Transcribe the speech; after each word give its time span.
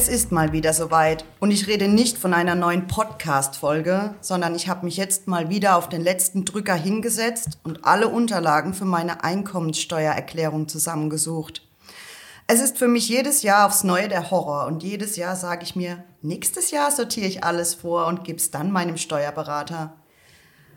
Es 0.00 0.08
ist 0.08 0.32
mal 0.32 0.54
wieder 0.54 0.72
soweit 0.72 1.26
und 1.40 1.50
ich 1.50 1.66
rede 1.66 1.86
nicht 1.86 2.16
von 2.16 2.32
einer 2.32 2.54
neuen 2.54 2.86
Podcast-Folge, 2.86 4.14
sondern 4.22 4.54
ich 4.54 4.66
habe 4.66 4.86
mich 4.86 4.96
jetzt 4.96 5.28
mal 5.28 5.50
wieder 5.50 5.76
auf 5.76 5.90
den 5.90 6.00
letzten 6.00 6.46
Drücker 6.46 6.72
hingesetzt 6.72 7.58
und 7.64 7.84
alle 7.84 8.08
Unterlagen 8.08 8.72
für 8.72 8.86
meine 8.86 9.24
Einkommenssteuererklärung 9.24 10.68
zusammengesucht. 10.68 11.68
Es 12.46 12.62
ist 12.62 12.78
für 12.78 12.88
mich 12.88 13.10
jedes 13.10 13.42
Jahr 13.42 13.66
aufs 13.66 13.84
Neue 13.84 14.08
der 14.08 14.30
Horror 14.30 14.68
und 14.68 14.82
jedes 14.82 15.16
Jahr 15.16 15.36
sage 15.36 15.64
ich 15.64 15.76
mir, 15.76 16.02
nächstes 16.22 16.70
Jahr 16.70 16.90
sortiere 16.90 17.26
ich 17.26 17.44
alles 17.44 17.74
vor 17.74 18.06
und 18.06 18.24
gebe 18.24 18.38
es 18.38 18.50
dann 18.50 18.72
meinem 18.72 18.96
Steuerberater. 18.96 19.92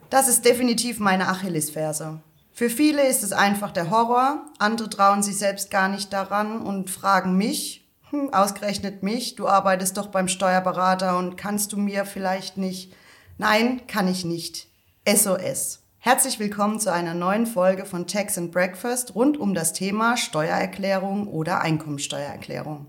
Das 0.10 0.28
ist 0.28 0.44
definitiv 0.44 1.00
meine 1.00 1.30
Achillesferse. 1.30 2.20
Für 2.52 2.70
viele 2.70 3.08
ist 3.08 3.24
es 3.24 3.32
einfach 3.32 3.72
der 3.72 3.90
Horror, 3.90 4.42
andere 4.60 4.90
trauen 4.90 5.24
sich 5.24 5.38
selbst 5.38 5.72
gar 5.72 5.88
nicht 5.88 6.12
daran 6.12 6.62
und 6.62 6.90
fragen 6.90 7.38
mich, 7.38 7.83
hm, 8.14 8.32
ausgerechnet 8.32 9.02
mich, 9.02 9.34
du 9.36 9.48
arbeitest 9.48 9.98
doch 9.98 10.08
beim 10.08 10.28
Steuerberater 10.28 11.18
und 11.18 11.36
kannst 11.36 11.74
du 11.74 11.78
mir 11.78 12.06
vielleicht 12.06 12.58
nicht. 12.58 12.94
Nein, 13.40 13.88
kann 13.88 14.08
ich 14.08 14.24
nicht. 14.24 14.68
SOS. 15.08 15.80
Herzlich 15.98 16.38
willkommen 16.38 16.80
zu 16.80 16.94
einer 16.94 17.16
neuen 17.16 17.48
Folge 17.48 17.86
von 17.86 18.06
Tax 18.06 18.38
and 18.38 18.52
Breakfast 18.52 19.16
rund 19.16 19.40
um 19.40 19.56
das 19.56 19.74
Thema 19.74 20.16
Steuererklärung 20.16 21.28
oder 21.28 21.62
Einkommensteuererklärung. 21.62 22.86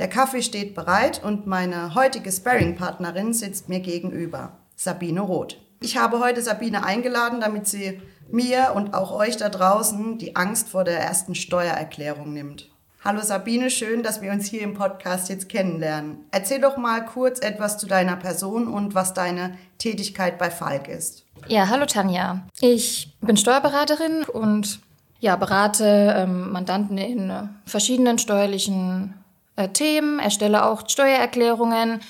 Der 0.00 0.08
Kaffee 0.08 0.42
steht 0.42 0.74
bereit 0.74 1.22
und 1.22 1.46
meine 1.46 1.94
heutige 1.94 2.32
Sparring-Partnerin 2.32 3.34
sitzt 3.34 3.68
mir 3.68 3.78
gegenüber, 3.78 4.58
Sabine 4.74 5.20
Roth. 5.20 5.60
Ich 5.80 5.96
habe 5.98 6.18
heute 6.18 6.42
Sabine 6.42 6.84
eingeladen, 6.84 7.40
damit 7.40 7.68
sie 7.68 8.02
mir 8.28 8.72
und 8.74 8.92
auch 8.92 9.12
euch 9.12 9.36
da 9.36 9.50
draußen 9.50 10.18
die 10.18 10.34
Angst 10.34 10.68
vor 10.68 10.82
der 10.82 10.98
ersten 10.98 11.36
Steuererklärung 11.36 12.32
nimmt. 12.32 12.70
Hallo 13.04 13.20
Sabine, 13.22 13.70
schön, 13.70 14.02
dass 14.02 14.22
wir 14.22 14.32
uns 14.32 14.46
hier 14.46 14.62
im 14.62 14.74
Podcast 14.74 15.28
jetzt 15.28 15.48
kennenlernen. 15.48 16.24
Erzähl 16.32 16.60
doch 16.60 16.76
mal 16.76 17.04
kurz 17.04 17.38
etwas 17.38 17.78
zu 17.78 17.86
deiner 17.86 18.16
Person 18.16 18.66
und 18.66 18.96
was 18.96 19.14
deine 19.14 19.56
Tätigkeit 19.78 20.36
bei 20.36 20.50
Falk 20.50 20.88
ist. 20.88 21.24
Ja, 21.46 21.68
hallo 21.68 21.86
Tanja. 21.86 22.42
Ich 22.60 23.16
bin 23.20 23.36
Steuerberaterin 23.36 24.24
und 24.24 24.80
ja, 25.20 25.36
berate 25.36 26.14
ähm, 26.16 26.50
Mandanten 26.50 26.98
in 26.98 27.48
verschiedenen 27.66 28.18
steuerlichen 28.18 29.14
äh, 29.54 29.68
Themen, 29.68 30.18
erstelle 30.18 30.64
auch 30.64 30.88
Steuererklärungen. 30.88 32.00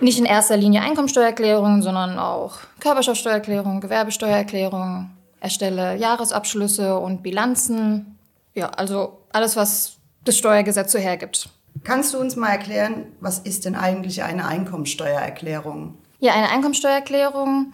Nicht 0.00 0.18
in 0.18 0.24
erster 0.24 0.56
Linie 0.56 0.82
Einkommensteuererklärungen, 0.82 1.82
sondern 1.82 2.18
auch 2.18 2.58
Körperschaftsteuererklärungen, 2.80 3.80
Gewerbesteuererklärungen, 3.80 5.08
erstelle 5.40 5.94
Jahresabschlüsse 5.94 6.98
und 6.98 7.22
Bilanzen. 7.22 8.18
Ja, 8.54 8.70
also 8.70 9.18
alles, 9.32 9.54
was 9.54 9.95
das 10.28 10.38
Steuergesetz 10.38 10.92
so 10.92 10.98
hergibt. 10.98 11.48
Kannst 11.84 12.14
du 12.14 12.18
uns 12.18 12.36
mal 12.36 12.50
erklären, 12.50 13.06
was 13.20 13.38
ist 13.38 13.64
denn 13.64 13.74
eigentlich 13.74 14.22
eine 14.22 14.46
Einkommensteuererklärung? 14.46 15.98
Ja, 16.18 16.32
eine 16.34 16.50
Einkommensteuererklärung 16.50 17.72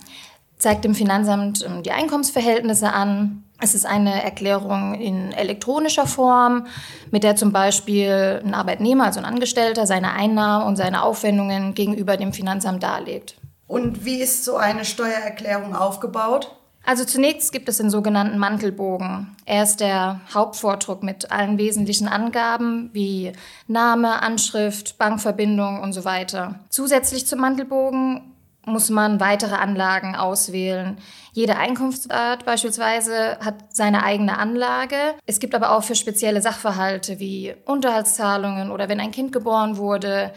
zeigt 0.58 0.84
dem 0.84 0.94
Finanzamt 0.94 1.64
ähm, 1.64 1.82
die 1.82 1.92
Einkommensverhältnisse 1.92 2.92
an. 2.92 3.44
Es 3.60 3.74
ist 3.74 3.86
eine 3.86 4.22
Erklärung 4.22 4.94
in 4.94 5.32
elektronischer 5.32 6.06
Form, 6.06 6.66
mit 7.10 7.22
der 7.22 7.36
zum 7.36 7.52
Beispiel 7.52 8.42
ein 8.44 8.54
Arbeitnehmer, 8.54 9.04
also 9.04 9.20
ein 9.20 9.24
Angestellter, 9.24 9.86
seine 9.86 10.12
Einnahmen 10.12 10.66
und 10.66 10.76
seine 10.76 11.04
Aufwendungen 11.04 11.74
gegenüber 11.74 12.16
dem 12.16 12.32
Finanzamt 12.32 12.82
darlegt. 12.82 13.36
Und 13.68 14.04
wie 14.04 14.20
ist 14.20 14.44
so 14.44 14.56
eine 14.56 14.84
Steuererklärung 14.84 15.76
aufgebaut? 15.76 16.56
Also 16.84 17.04
zunächst 17.04 17.52
gibt 17.52 17.68
es 17.68 17.76
den 17.76 17.90
sogenannten 17.90 18.38
Mantelbogen. 18.38 19.36
Er 19.46 19.62
ist 19.62 19.80
der 19.80 20.20
Hauptvordruck 20.34 21.02
mit 21.02 21.30
allen 21.30 21.58
wesentlichen 21.58 22.08
Angaben 22.08 22.90
wie 22.92 23.32
Name, 23.68 24.20
Anschrift, 24.22 24.98
Bankverbindung 24.98 25.80
und 25.80 25.92
so 25.92 26.04
weiter. 26.04 26.58
Zusätzlich 26.70 27.26
zum 27.26 27.40
Mantelbogen 27.40 28.32
muss 28.64 28.90
man 28.90 29.20
weitere 29.20 29.54
Anlagen 29.54 30.14
auswählen. 30.14 30.96
Jede 31.32 31.56
Einkunftsart 31.56 32.44
beispielsweise 32.44 33.38
hat 33.40 33.56
seine 33.70 34.04
eigene 34.04 34.38
Anlage. 34.38 34.96
Es 35.26 35.40
gibt 35.40 35.54
aber 35.54 35.72
auch 35.72 35.82
für 35.82 35.94
spezielle 35.94 36.42
Sachverhalte 36.42 37.18
wie 37.18 37.54
Unterhaltszahlungen 37.64 38.70
oder 38.70 38.88
wenn 38.88 39.00
ein 39.00 39.10
Kind 39.10 39.32
geboren 39.32 39.76
wurde, 39.76 40.32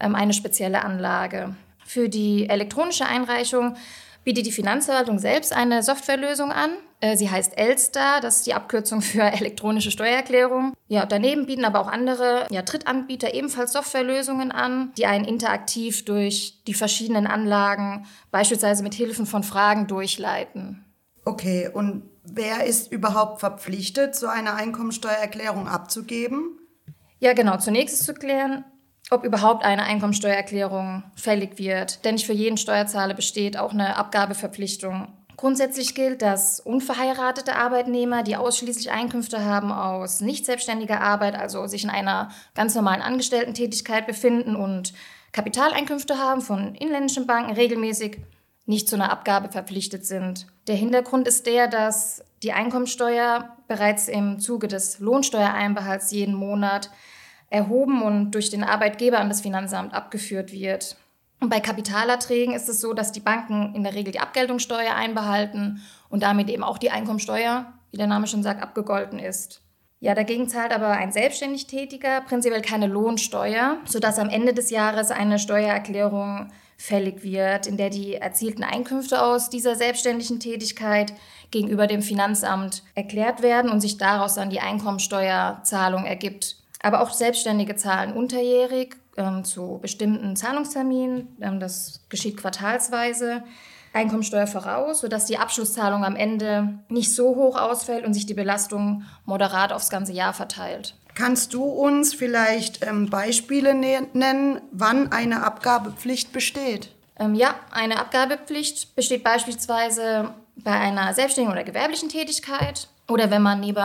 ähm, 0.00 0.14
eine 0.14 0.32
spezielle 0.32 0.84
Anlage. 0.84 1.54
Für 1.84 2.08
die 2.08 2.48
elektronische 2.48 3.06
Einreichung 3.06 3.76
bietet 4.26 4.44
die 4.44 4.52
Finanzverwaltung 4.52 5.20
selbst 5.20 5.52
eine 5.52 5.84
Softwarelösung 5.84 6.50
an. 6.50 6.72
Äh, 6.98 7.16
sie 7.16 7.30
heißt 7.30 7.56
Elster, 7.56 8.18
das 8.20 8.38
ist 8.38 8.46
die 8.46 8.54
Abkürzung 8.54 9.00
für 9.00 9.22
elektronische 9.32 9.92
Steuererklärung. 9.92 10.74
Ja, 10.88 11.06
daneben 11.06 11.46
bieten 11.46 11.64
aber 11.64 11.80
auch 11.80 11.86
andere 11.86 12.48
ja, 12.50 12.62
Drittanbieter 12.62 13.34
ebenfalls 13.34 13.72
Softwarelösungen 13.72 14.50
an, 14.50 14.92
die 14.98 15.06
einen 15.06 15.24
interaktiv 15.24 16.04
durch 16.04 16.60
die 16.66 16.74
verschiedenen 16.74 17.28
Anlagen, 17.28 18.04
beispielsweise 18.32 18.82
mit 18.82 18.94
Hilfen 18.94 19.26
von 19.26 19.44
Fragen, 19.44 19.86
durchleiten. 19.86 20.84
Okay, 21.24 21.70
und 21.72 22.02
wer 22.24 22.64
ist 22.64 22.90
überhaupt 22.90 23.38
verpflichtet, 23.38 24.16
so 24.16 24.26
eine 24.26 24.54
Einkommensteuererklärung 24.54 25.68
abzugeben? 25.68 26.58
Ja, 27.20 27.32
genau. 27.32 27.58
Zunächst 27.58 27.94
ist 27.94 28.04
zu 28.04 28.14
klären, 28.14 28.64
ob 29.10 29.24
überhaupt 29.24 29.64
eine 29.64 29.84
Einkommensteuererklärung 29.84 31.04
fällig 31.14 31.58
wird. 31.58 32.04
Denn 32.04 32.14
nicht 32.14 32.26
für 32.26 32.32
jeden 32.32 32.56
Steuerzahler 32.56 33.14
besteht 33.14 33.56
auch 33.56 33.72
eine 33.72 33.96
Abgabeverpflichtung. 33.96 35.08
Grundsätzlich 35.36 35.94
gilt, 35.94 36.22
dass 36.22 36.60
unverheiratete 36.60 37.56
Arbeitnehmer, 37.56 38.22
die 38.22 38.36
ausschließlich 38.36 38.90
Einkünfte 38.90 39.44
haben 39.44 39.70
aus 39.70 40.22
nicht 40.22 40.46
selbstständiger 40.46 41.02
Arbeit, 41.02 41.34
also 41.34 41.66
sich 41.66 41.84
in 41.84 41.90
einer 41.90 42.30
ganz 42.54 42.74
normalen 42.74 43.02
Angestellten-Tätigkeit 43.02 44.06
befinden 44.06 44.56
und 44.56 44.94
Kapitaleinkünfte 45.32 46.16
haben 46.16 46.40
von 46.40 46.74
inländischen 46.74 47.26
Banken, 47.26 47.52
regelmäßig 47.52 48.18
nicht 48.64 48.88
zu 48.88 48.96
einer 48.96 49.12
Abgabe 49.12 49.50
verpflichtet 49.50 50.06
sind. 50.06 50.46
Der 50.66 50.74
Hintergrund 50.74 51.28
ist 51.28 51.46
der, 51.46 51.68
dass 51.68 52.24
die 52.42 52.52
Einkommensteuer 52.52 53.56
bereits 53.68 54.08
im 54.08 54.40
Zuge 54.40 54.68
des 54.68 54.98
Lohnsteuereinbehalts 54.98 56.10
jeden 56.10 56.34
Monat 56.34 56.90
erhoben 57.50 58.02
und 58.02 58.32
durch 58.32 58.50
den 58.50 58.64
Arbeitgeber 58.64 59.18
an 59.18 59.28
das 59.28 59.40
Finanzamt 59.40 59.94
abgeführt 59.94 60.52
wird. 60.52 60.96
Und 61.40 61.50
bei 61.50 61.60
Kapitalerträgen 61.60 62.54
ist 62.54 62.68
es 62.68 62.80
so, 62.80 62.94
dass 62.94 63.12
die 63.12 63.20
Banken 63.20 63.74
in 63.74 63.84
der 63.84 63.94
Regel 63.94 64.12
die 64.12 64.20
Abgeltungssteuer 64.20 64.94
einbehalten 64.94 65.82
und 66.08 66.22
damit 66.22 66.48
eben 66.48 66.62
auch 66.62 66.78
die 66.78 66.90
Einkommensteuer, 66.90 67.72
wie 67.90 67.98
der 67.98 68.06
Name 68.06 68.26
schon 68.26 68.42
sagt, 68.42 68.62
abgegolten 68.62 69.18
ist. 69.18 69.60
Ja, 69.98 70.14
dagegen 70.14 70.48
zahlt 70.48 70.72
aber 70.72 70.88
ein 70.88 71.12
selbstständig 71.12 71.66
Tätiger 71.66 72.20
prinzipiell 72.20 72.62
keine 72.62 72.86
Lohnsteuer, 72.86 73.78
sodass 73.86 74.18
am 74.18 74.28
Ende 74.28 74.52
des 74.52 74.70
Jahres 74.70 75.10
eine 75.10 75.38
Steuererklärung 75.38 76.52
fällig 76.76 77.22
wird, 77.22 77.66
in 77.66 77.78
der 77.78 77.88
die 77.88 78.14
erzielten 78.14 78.62
Einkünfte 78.62 79.22
aus 79.22 79.48
dieser 79.48 79.74
selbstständigen 79.74 80.40
Tätigkeit 80.40 81.14
gegenüber 81.50 81.86
dem 81.86 82.02
Finanzamt 82.02 82.82
erklärt 82.94 83.40
werden 83.40 83.70
und 83.70 83.80
sich 83.80 83.96
daraus 83.96 84.34
dann 84.34 84.50
die 84.50 84.60
Einkommensteuerzahlung 84.60 86.04
ergibt. 86.04 86.56
Aber 86.86 87.00
auch 87.00 87.12
Selbstständige 87.12 87.74
zahlen 87.74 88.12
unterjährig 88.12 88.94
ähm, 89.16 89.42
zu 89.42 89.80
bestimmten 89.82 90.36
Zahlungsterminen. 90.36 91.36
Ähm, 91.40 91.58
das 91.58 92.06
geschieht 92.08 92.36
quartalsweise. 92.36 93.42
Einkommensteuer 93.92 94.46
voraus, 94.46 95.00
sodass 95.00 95.26
die 95.26 95.36
Abschlusszahlung 95.36 96.04
am 96.04 96.14
Ende 96.14 96.78
nicht 96.88 97.12
so 97.12 97.34
hoch 97.34 97.60
ausfällt 97.60 98.06
und 98.06 98.14
sich 98.14 98.24
die 98.24 98.34
Belastung 98.34 99.02
moderat 99.24 99.72
aufs 99.72 99.90
ganze 99.90 100.12
Jahr 100.12 100.32
verteilt. 100.32 100.94
Kannst 101.16 101.54
du 101.54 101.64
uns 101.64 102.14
vielleicht 102.14 102.86
ähm, 102.86 103.10
Beispiele 103.10 103.74
ne-, 103.74 104.06
nennen, 104.12 104.60
wann 104.70 105.10
eine 105.10 105.42
Abgabepflicht 105.42 106.32
besteht? 106.32 106.94
Ähm, 107.18 107.34
ja, 107.34 107.56
eine 107.72 107.98
Abgabepflicht 107.98 108.94
besteht 108.94 109.24
beispielsweise 109.24 110.34
bei 110.54 110.70
einer 110.70 111.12
selbstständigen 111.14 111.52
oder 111.52 111.64
gewerblichen 111.64 112.10
Tätigkeit 112.10 112.86
oder 113.08 113.30
wenn 113.30 113.42
man 113.42 113.60
neben 113.60 113.80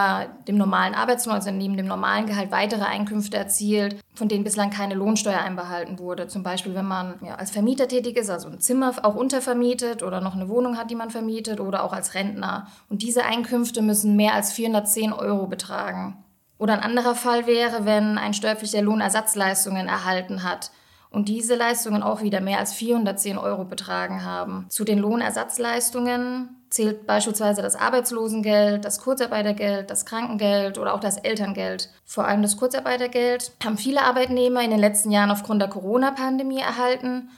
dem 0.48 0.58
normalen 0.58 0.96
Arbeitslohn, 0.96 1.36
also 1.36 1.52
neben 1.52 1.78
dem 1.78 1.86
normalen 1.86 2.26
Gehalt, 2.26 2.52
weitere 2.52 2.84
Einkünfte 2.84 3.38
erzielt, 3.38 3.98
von 4.16 4.28
denen 4.28 4.44
bislang 4.44 4.72
keine 4.72 4.96
Lohnsteuer 4.96 5.40
einbehalten 5.40 6.00
wurde. 6.00 6.28
Zum 6.28 6.42
Beispiel, 6.42 6.74
wenn 6.74 6.88
man 6.88 7.20
ja, 7.24 7.36
als 7.36 7.52
Vermieter 7.52 7.88
tätig 7.88 8.18
ist, 8.18 8.32
also 8.32 8.50
ein 8.50 8.60
Zimmer 8.60 8.94
auch 9.04 9.16
untervermietet 9.16 10.02
oder 10.02 10.22
noch 10.22 10.36
eine 10.36 10.50
Wohnung 10.50 10.78
hat, 10.78 10.90
die 10.90 10.96
man 10.96 11.12
vermietet 11.12 11.60
oder 11.60 11.84
auch 11.84 11.94
als 11.94 12.16
Rentner. 12.16 12.68
Und 12.90 13.04
diese 13.04 13.24
Einkünfte 13.24 13.84
müssen 13.84 14.16
mehr 14.16 14.34
als 14.34 14.54
410 14.54 15.14
Euro 15.14 15.46
betragen. 15.46 16.24
Oder 16.58 16.74
ein 16.74 16.80
anderer 16.80 17.16
Fall 17.16 17.46
wäre, 17.46 17.86
wenn 17.86 18.18
ein 18.18 18.34
steuerpflichtiger 18.34 18.84
Lohnersatzleistungen 18.84 19.88
erhalten 19.88 20.44
hat 20.44 20.72
und 21.12 21.28
diese 21.28 21.56
Leistungen 21.56 22.04
auch 22.04 22.22
wieder 22.22 22.40
mehr 22.40 22.60
als 22.60 22.74
410 22.74 23.38
Euro 23.38 23.66
betragen 23.66 24.24
haben. 24.24 24.66
Zu 24.70 24.86
den 24.86 24.98
Lohnersatzleistungen 24.98 26.56
zählt 26.70 27.06
beispielsweise 27.06 27.62
das 27.62 27.76
Arbeitslosengeld, 27.76 28.86
das 28.86 29.02
Kurzarbeitergeld, 29.02 29.92
das 29.92 30.06
Krankengeld 30.06 30.78
oder 30.78 30.94
auch 30.94 31.02
das 31.02 31.18
Elterngeld. 31.18 31.90
Vor 32.06 32.26
allem 32.26 32.42
das 32.42 32.56
Kurzarbeitergeld 32.56 33.52
haben 33.64 33.78
viele 33.78 34.04
Arbeitnehmer 34.04 34.64
in 34.64 34.72
den 34.72 34.80
letzten 34.80 35.12
Jahren 35.12 35.32
aufgrund 35.32 35.62
der 35.62 35.70
Corona-Pandemie 35.70 36.60
erhalten. 36.60 37.30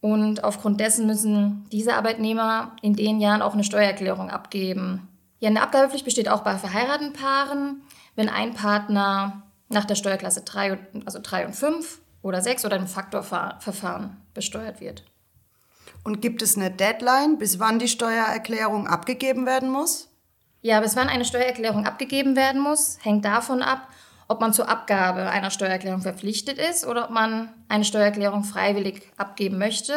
Und 0.00 0.42
aufgrund 0.42 0.80
dessen 0.80 1.06
müssen 1.06 1.64
diese 1.70 1.94
Arbeitnehmer 1.94 2.72
in 2.82 2.96
den 2.96 3.20
Jahren 3.20 3.40
auch 3.40 3.54
eine 3.54 3.64
Steuererklärung 3.64 4.30
abgeben. 4.30 5.08
Ja, 5.38 5.48
eine 5.48 5.62
Abgabepflicht 5.62 6.04
besteht 6.04 6.28
auch 6.28 6.42
bei 6.42 6.56
verheirateten 6.56 7.12
Paaren, 7.12 7.82
wenn 8.16 8.28
ein 8.28 8.54
Partner 8.54 9.42
nach 9.68 9.84
der 9.84 9.94
Steuerklasse 9.94 10.42
3, 10.42 10.78
also 11.04 11.20
3 11.22 11.46
und 11.46 11.54
5 11.54 12.00
oder 12.26 12.42
6 12.42 12.64
oder 12.64 12.76
im 12.76 12.88
Faktorverfahren 12.88 14.16
besteuert 14.34 14.80
wird. 14.80 15.04
Und 16.02 16.20
gibt 16.20 16.42
es 16.42 16.56
eine 16.56 16.70
Deadline, 16.70 17.38
bis 17.38 17.58
wann 17.60 17.78
die 17.78 17.88
Steuererklärung 17.88 18.88
abgegeben 18.88 19.46
werden 19.46 19.70
muss? 19.70 20.08
Ja, 20.60 20.80
bis 20.80 20.96
wann 20.96 21.08
eine 21.08 21.24
Steuererklärung 21.24 21.86
abgegeben 21.86 22.34
werden 22.34 22.60
muss, 22.60 22.98
hängt 23.02 23.24
davon 23.24 23.62
ab, 23.62 23.88
ob 24.26 24.40
man 24.40 24.52
zur 24.52 24.68
Abgabe 24.68 25.30
einer 25.30 25.50
Steuererklärung 25.50 26.02
verpflichtet 26.02 26.58
ist 26.58 26.84
oder 26.84 27.04
ob 27.04 27.10
man 27.10 27.52
eine 27.68 27.84
Steuererklärung 27.84 28.42
freiwillig 28.42 29.08
abgeben 29.16 29.58
möchte 29.58 29.94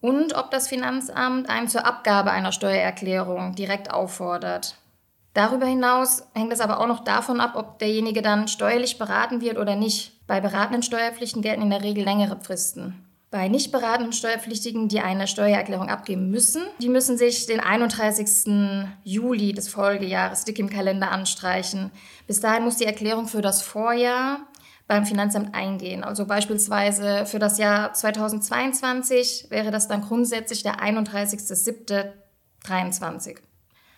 und 0.00 0.34
ob 0.34 0.50
das 0.50 0.66
Finanzamt 0.66 1.48
einen 1.48 1.68
zur 1.68 1.86
Abgabe 1.86 2.32
einer 2.32 2.50
Steuererklärung 2.50 3.54
direkt 3.54 3.92
auffordert. 3.92 4.76
Darüber 5.36 5.66
hinaus 5.66 6.24
hängt 6.34 6.52
es 6.54 6.62
aber 6.62 6.80
auch 6.80 6.86
noch 6.86 7.04
davon 7.04 7.40
ab, 7.40 7.56
ob 7.56 7.78
derjenige 7.78 8.22
dann 8.22 8.48
steuerlich 8.48 8.96
beraten 8.96 9.42
wird 9.42 9.58
oder 9.58 9.76
nicht. 9.76 10.26
Bei 10.26 10.40
beratenden 10.40 10.82
Steuerpflichten 10.82 11.42
gelten 11.42 11.60
in 11.60 11.68
der 11.68 11.82
Regel 11.82 12.04
längere 12.04 12.40
Fristen. 12.40 13.04
Bei 13.30 13.48
nicht 13.48 13.70
beratenden 13.70 14.14
Steuerpflichtigen, 14.14 14.88
die 14.88 15.00
eine 15.00 15.26
Steuererklärung 15.26 15.90
abgeben 15.90 16.30
müssen, 16.30 16.62
die 16.80 16.88
müssen 16.88 17.18
sich 17.18 17.44
den 17.44 17.60
31. 17.60 18.86
Juli 19.04 19.52
des 19.52 19.68
Folgejahres 19.68 20.46
dick 20.46 20.58
im 20.58 20.70
Kalender 20.70 21.10
anstreichen. 21.10 21.90
Bis 22.26 22.40
dahin 22.40 22.64
muss 22.64 22.78
die 22.78 22.86
Erklärung 22.86 23.28
für 23.28 23.42
das 23.42 23.60
Vorjahr 23.60 24.38
beim 24.88 25.04
Finanzamt 25.04 25.54
eingehen. 25.54 26.02
Also 26.02 26.24
beispielsweise 26.24 27.26
für 27.26 27.38
das 27.38 27.58
Jahr 27.58 27.92
2022 27.92 29.48
wäre 29.50 29.70
das 29.70 29.86
dann 29.86 30.00
grundsätzlich 30.00 30.62
der 30.62 30.76
31.07.23. 30.76 33.36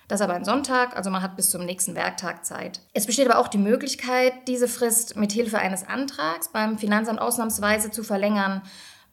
Das 0.08 0.20
ist 0.20 0.24
aber 0.24 0.34
ein 0.34 0.44
Sonntag, 0.44 0.96
also 0.96 1.10
man 1.10 1.22
hat 1.22 1.36
bis 1.36 1.50
zum 1.50 1.66
nächsten 1.66 1.94
Werktag 1.94 2.44
Zeit. 2.46 2.80
Es 2.94 3.06
besteht 3.06 3.28
aber 3.28 3.38
auch 3.38 3.48
die 3.48 3.58
Möglichkeit, 3.58 4.32
diese 4.48 4.66
Frist 4.66 5.16
mit 5.16 5.32
Hilfe 5.32 5.58
eines 5.58 5.86
Antrags 5.86 6.48
beim 6.48 6.78
Finanzamt 6.78 7.20
ausnahmsweise 7.20 7.90
zu 7.90 8.02
verlängern. 8.02 8.62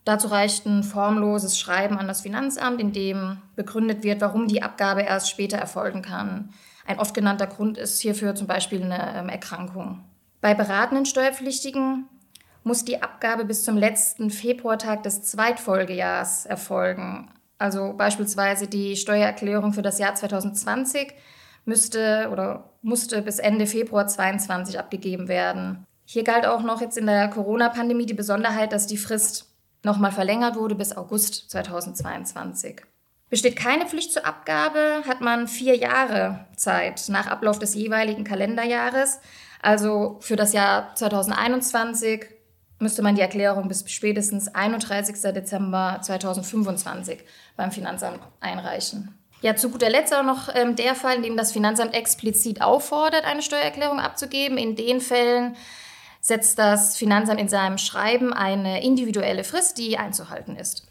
Dazu 0.06 0.27
reicht 0.27 0.65
ein 0.65 0.83
formloses 0.83 1.59
Schreiben 1.59 1.97
an 1.97 2.07
das 2.07 2.21
Finanzamt, 2.21 2.80
in 2.80 2.94
dem 2.94 3.42
begründet 3.57 4.03
wird, 4.03 4.21
warum 4.21 4.47
die 4.47 4.63
Abgabe 4.63 5.01
erst 5.01 5.30
später 5.30 5.57
erfolgen 5.57 6.01
kann. 6.01 6.50
Ein 6.86 7.00
oft 7.00 7.13
genannter 7.13 7.48
Grund 7.48 7.77
ist 7.77 8.00
hierfür 8.00 8.36
zum 8.36 8.48
Beispiel 8.48 8.81
eine 8.81 9.18
ähm, 9.18 9.30
Erkrankung. 9.30 10.03
Bei 10.39 10.53
beratenden 10.53 11.06
Steuerpflichtigen 11.06 12.07
muss 12.63 12.86
die 12.86 13.01
Abgabe 13.01 13.45
bis 13.45 13.63
zum 13.63 13.77
letzten 13.77 14.30
Februartag 14.30 15.03
des 15.03 15.24
Zweitfolgejahrs 15.24 16.45
erfolgen. 16.45 17.31
Also 17.57 17.93
beispielsweise 17.95 18.67
die 18.67 18.95
Steuererklärung 18.95 19.73
für 19.73 19.81
das 19.81 19.99
Jahr 19.99 20.15
2020 20.15 21.13
müsste 21.65 22.29
oder 22.31 22.69
musste 22.81 23.21
bis 23.21 23.39
Ende 23.39 23.65
Februar 23.65 24.07
2022 24.07 24.79
abgegeben 24.79 25.27
werden. 25.27 25.85
Hier 26.05 26.23
galt 26.23 26.45
auch 26.45 26.61
noch 26.61 26.81
jetzt 26.81 26.97
in 26.97 27.07
der 27.07 27.29
Corona-Pandemie 27.29 28.05
die 28.05 28.13
Besonderheit, 28.13 28.71
dass 28.71 28.87
die 28.87 28.97
Frist 28.97 29.51
nochmal 29.83 30.11
verlängert 30.11 30.55
wurde 30.55 30.75
bis 30.75 30.95
August 30.95 31.49
2022. 31.49 32.81
Besteht 33.29 33.55
keine 33.55 33.87
Pflicht 33.87 34.13
zur 34.13 34.25
Abgabe, 34.25 35.01
hat 35.07 35.21
man 35.21 35.47
vier 35.47 35.75
Jahre 35.75 36.45
Zeit 36.55 37.05
nach 37.09 37.27
Ablauf 37.27 37.57
des 37.57 37.73
jeweiligen 37.73 38.23
Kalenderjahres. 38.23 39.19
Also 39.61 40.17
für 40.19 40.35
das 40.35 40.53
Jahr 40.53 40.93
2021 40.93 42.27
müsste 42.80 43.01
man 43.01 43.16
die 43.16 43.22
Erklärung 43.22 43.68
bis 43.68 43.83
spätestens 43.89 44.54
31. 44.54 45.22
Dezember 45.33 46.00
2025 46.01 47.19
beim 47.56 47.72
Finanzamt 47.72 48.19
einreichen. 48.39 49.18
Ja, 49.42 49.56
zu 49.56 49.69
guter 49.69 49.89
Letzt 49.89 50.13
auch 50.13 50.24
noch 50.24 50.50
ähm, 50.54 50.75
der 50.75 50.95
Fall, 50.95 51.18
in 51.18 51.24
dem 51.24 51.38
das 51.38 51.51
Finanzamt 51.51 51.94
explizit 51.94 52.62
auffordert, 52.62 53.25
eine 53.25 53.42
Steuererklärung 53.42 54.00
abzugeben. 54.00 54.57
In 54.57 54.75
den 54.75 55.01
Fällen 55.01 55.56
setzt 56.19 56.57
das 56.57 56.98
Finanzamt 56.98 57.39
in 57.39 57.50
seinem 57.50 57.77
Schreiben 57.77 58.33
eine 58.33 58.83
individuelle 58.83 59.44
Frist, 59.44 59.77
die 59.77 59.98
einzuhalten 59.98 60.56
ist. 60.56 60.88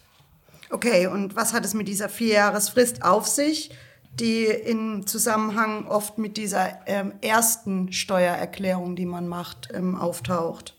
Okay, 0.70 1.06
und 1.08 1.34
was 1.34 1.52
hat 1.52 1.64
es 1.64 1.74
mit 1.74 1.88
dieser 1.88 2.08
Vierjahresfrist 2.08 3.02
auf 3.02 3.26
sich, 3.26 3.70
die 4.12 4.44
im 4.44 5.06
Zusammenhang 5.06 5.88
oft 5.88 6.18
mit 6.18 6.36
dieser 6.36 6.78
ähm, 6.86 7.14
ersten 7.20 7.92
Steuererklärung, 7.92 8.94
die 8.94 9.06
man 9.06 9.26
macht, 9.26 9.68
ähm, 9.74 9.96
auftaucht? 9.96 10.73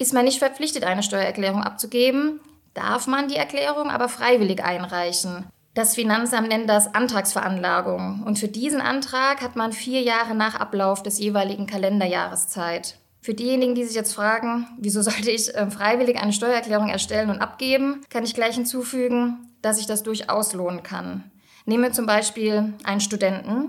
Ist 0.00 0.14
man 0.14 0.24
nicht 0.24 0.38
verpflichtet, 0.38 0.82
eine 0.84 1.02
Steuererklärung 1.02 1.62
abzugeben, 1.62 2.40
darf 2.72 3.06
man 3.06 3.28
die 3.28 3.36
Erklärung 3.36 3.90
aber 3.90 4.08
freiwillig 4.08 4.64
einreichen. 4.64 5.44
Das 5.74 5.94
Finanzamt 5.94 6.48
nennt 6.48 6.70
das 6.70 6.94
Antragsveranlagung 6.94 8.22
und 8.24 8.38
für 8.38 8.48
diesen 8.48 8.80
Antrag 8.80 9.42
hat 9.42 9.56
man 9.56 9.74
vier 9.74 10.00
Jahre 10.00 10.34
nach 10.34 10.54
Ablauf 10.54 11.02
des 11.02 11.18
jeweiligen 11.18 11.66
Kalenderjahres 11.66 12.48
Zeit. 12.48 12.96
Für 13.20 13.34
diejenigen, 13.34 13.74
die 13.74 13.84
sich 13.84 13.94
jetzt 13.94 14.14
fragen, 14.14 14.66
wieso 14.78 15.02
sollte 15.02 15.30
ich 15.30 15.54
äh, 15.54 15.70
freiwillig 15.70 16.16
eine 16.16 16.32
Steuererklärung 16.32 16.88
erstellen 16.88 17.28
und 17.28 17.42
abgeben, 17.42 18.00
kann 18.08 18.24
ich 18.24 18.32
gleich 18.32 18.54
hinzufügen, 18.54 19.50
dass 19.60 19.76
sich 19.76 19.86
das 19.86 20.02
durchaus 20.02 20.54
lohnen 20.54 20.82
kann. 20.82 21.30
Nehmen 21.66 21.82
wir 21.82 21.92
zum 21.92 22.06
Beispiel 22.06 22.72
einen 22.84 23.02
Studenten, 23.02 23.68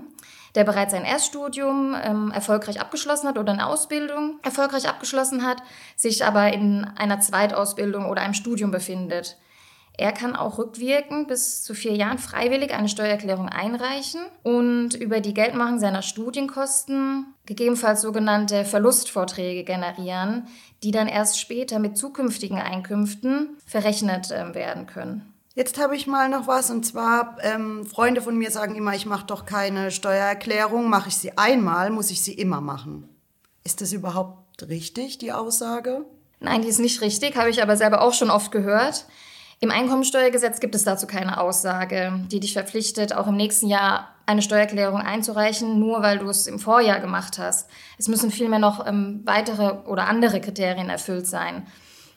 der 0.54 0.64
bereits 0.64 0.94
ein 0.94 1.04
Erststudium 1.04 1.96
ähm, 2.02 2.30
erfolgreich 2.30 2.80
abgeschlossen 2.80 3.28
hat 3.28 3.38
oder 3.38 3.52
eine 3.52 3.66
Ausbildung 3.66 4.38
erfolgreich 4.42 4.88
abgeschlossen 4.88 5.44
hat, 5.44 5.62
sich 5.96 6.24
aber 6.24 6.52
in 6.52 6.84
einer 6.96 7.20
Zweitausbildung 7.20 8.06
oder 8.06 8.22
einem 8.22 8.34
Studium 8.34 8.70
befindet. 8.70 9.38
Er 9.98 10.12
kann 10.12 10.34
auch 10.34 10.58
rückwirkend 10.58 11.28
bis 11.28 11.62
zu 11.62 11.74
vier 11.74 11.94
Jahren 11.94 12.18
freiwillig 12.18 12.72
eine 12.72 12.88
Steuererklärung 12.88 13.48
einreichen 13.48 14.22
und 14.42 14.94
über 14.94 15.20
die 15.20 15.34
Geldmachung 15.34 15.78
seiner 15.78 16.00
Studienkosten 16.00 17.26
gegebenenfalls 17.44 18.00
sogenannte 18.00 18.64
Verlustvorträge 18.64 19.64
generieren, 19.64 20.46
die 20.82 20.92
dann 20.92 21.08
erst 21.08 21.38
später 21.38 21.78
mit 21.78 21.98
zukünftigen 21.98 22.58
Einkünften 22.58 23.58
verrechnet 23.66 24.30
äh, 24.30 24.54
werden 24.54 24.86
können. 24.86 25.31
Jetzt 25.54 25.78
habe 25.78 25.94
ich 25.94 26.06
mal 26.06 26.30
noch 26.30 26.46
was 26.46 26.70
und 26.70 26.86
zwar 26.86 27.36
ähm, 27.42 27.84
Freunde 27.84 28.22
von 28.22 28.36
mir 28.36 28.50
sagen 28.50 28.74
immer, 28.74 28.94
ich 28.94 29.04
mache 29.04 29.26
doch 29.26 29.44
keine 29.44 29.90
Steuererklärung, 29.90 30.88
mache 30.88 31.08
ich 31.08 31.16
sie 31.16 31.36
einmal, 31.36 31.90
muss 31.90 32.10
ich 32.10 32.22
sie 32.22 32.32
immer 32.32 32.62
machen. 32.62 33.08
Ist 33.62 33.82
das 33.82 33.92
überhaupt 33.92 34.66
richtig, 34.68 35.18
die 35.18 35.32
Aussage? 35.32 36.06
Nein, 36.40 36.62
die 36.62 36.68
ist 36.68 36.80
nicht 36.80 37.02
richtig, 37.02 37.36
habe 37.36 37.50
ich 37.50 37.62
aber 37.62 37.76
selber 37.76 38.00
auch 38.00 38.14
schon 38.14 38.30
oft 38.30 38.50
gehört. 38.50 39.06
Im 39.60 39.70
Einkommensteuergesetz 39.70 40.58
gibt 40.58 40.74
es 40.74 40.84
dazu 40.84 41.06
keine 41.06 41.38
Aussage, 41.38 42.12
die 42.32 42.40
dich 42.40 42.54
verpflichtet, 42.54 43.14
auch 43.14 43.28
im 43.28 43.36
nächsten 43.36 43.68
Jahr 43.68 44.08
eine 44.26 44.42
Steuererklärung 44.42 45.00
einzureichen, 45.00 45.78
nur 45.78 46.02
weil 46.02 46.18
du 46.18 46.28
es 46.28 46.46
im 46.46 46.58
Vorjahr 46.58 46.98
gemacht 46.98 47.38
hast. 47.38 47.68
Es 47.98 48.08
müssen 48.08 48.30
vielmehr 48.30 48.58
noch 48.58 48.86
ähm, 48.86 49.20
weitere 49.24 49.86
oder 49.86 50.08
andere 50.08 50.40
Kriterien 50.40 50.88
erfüllt 50.88 51.26
sein. 51.26 51.66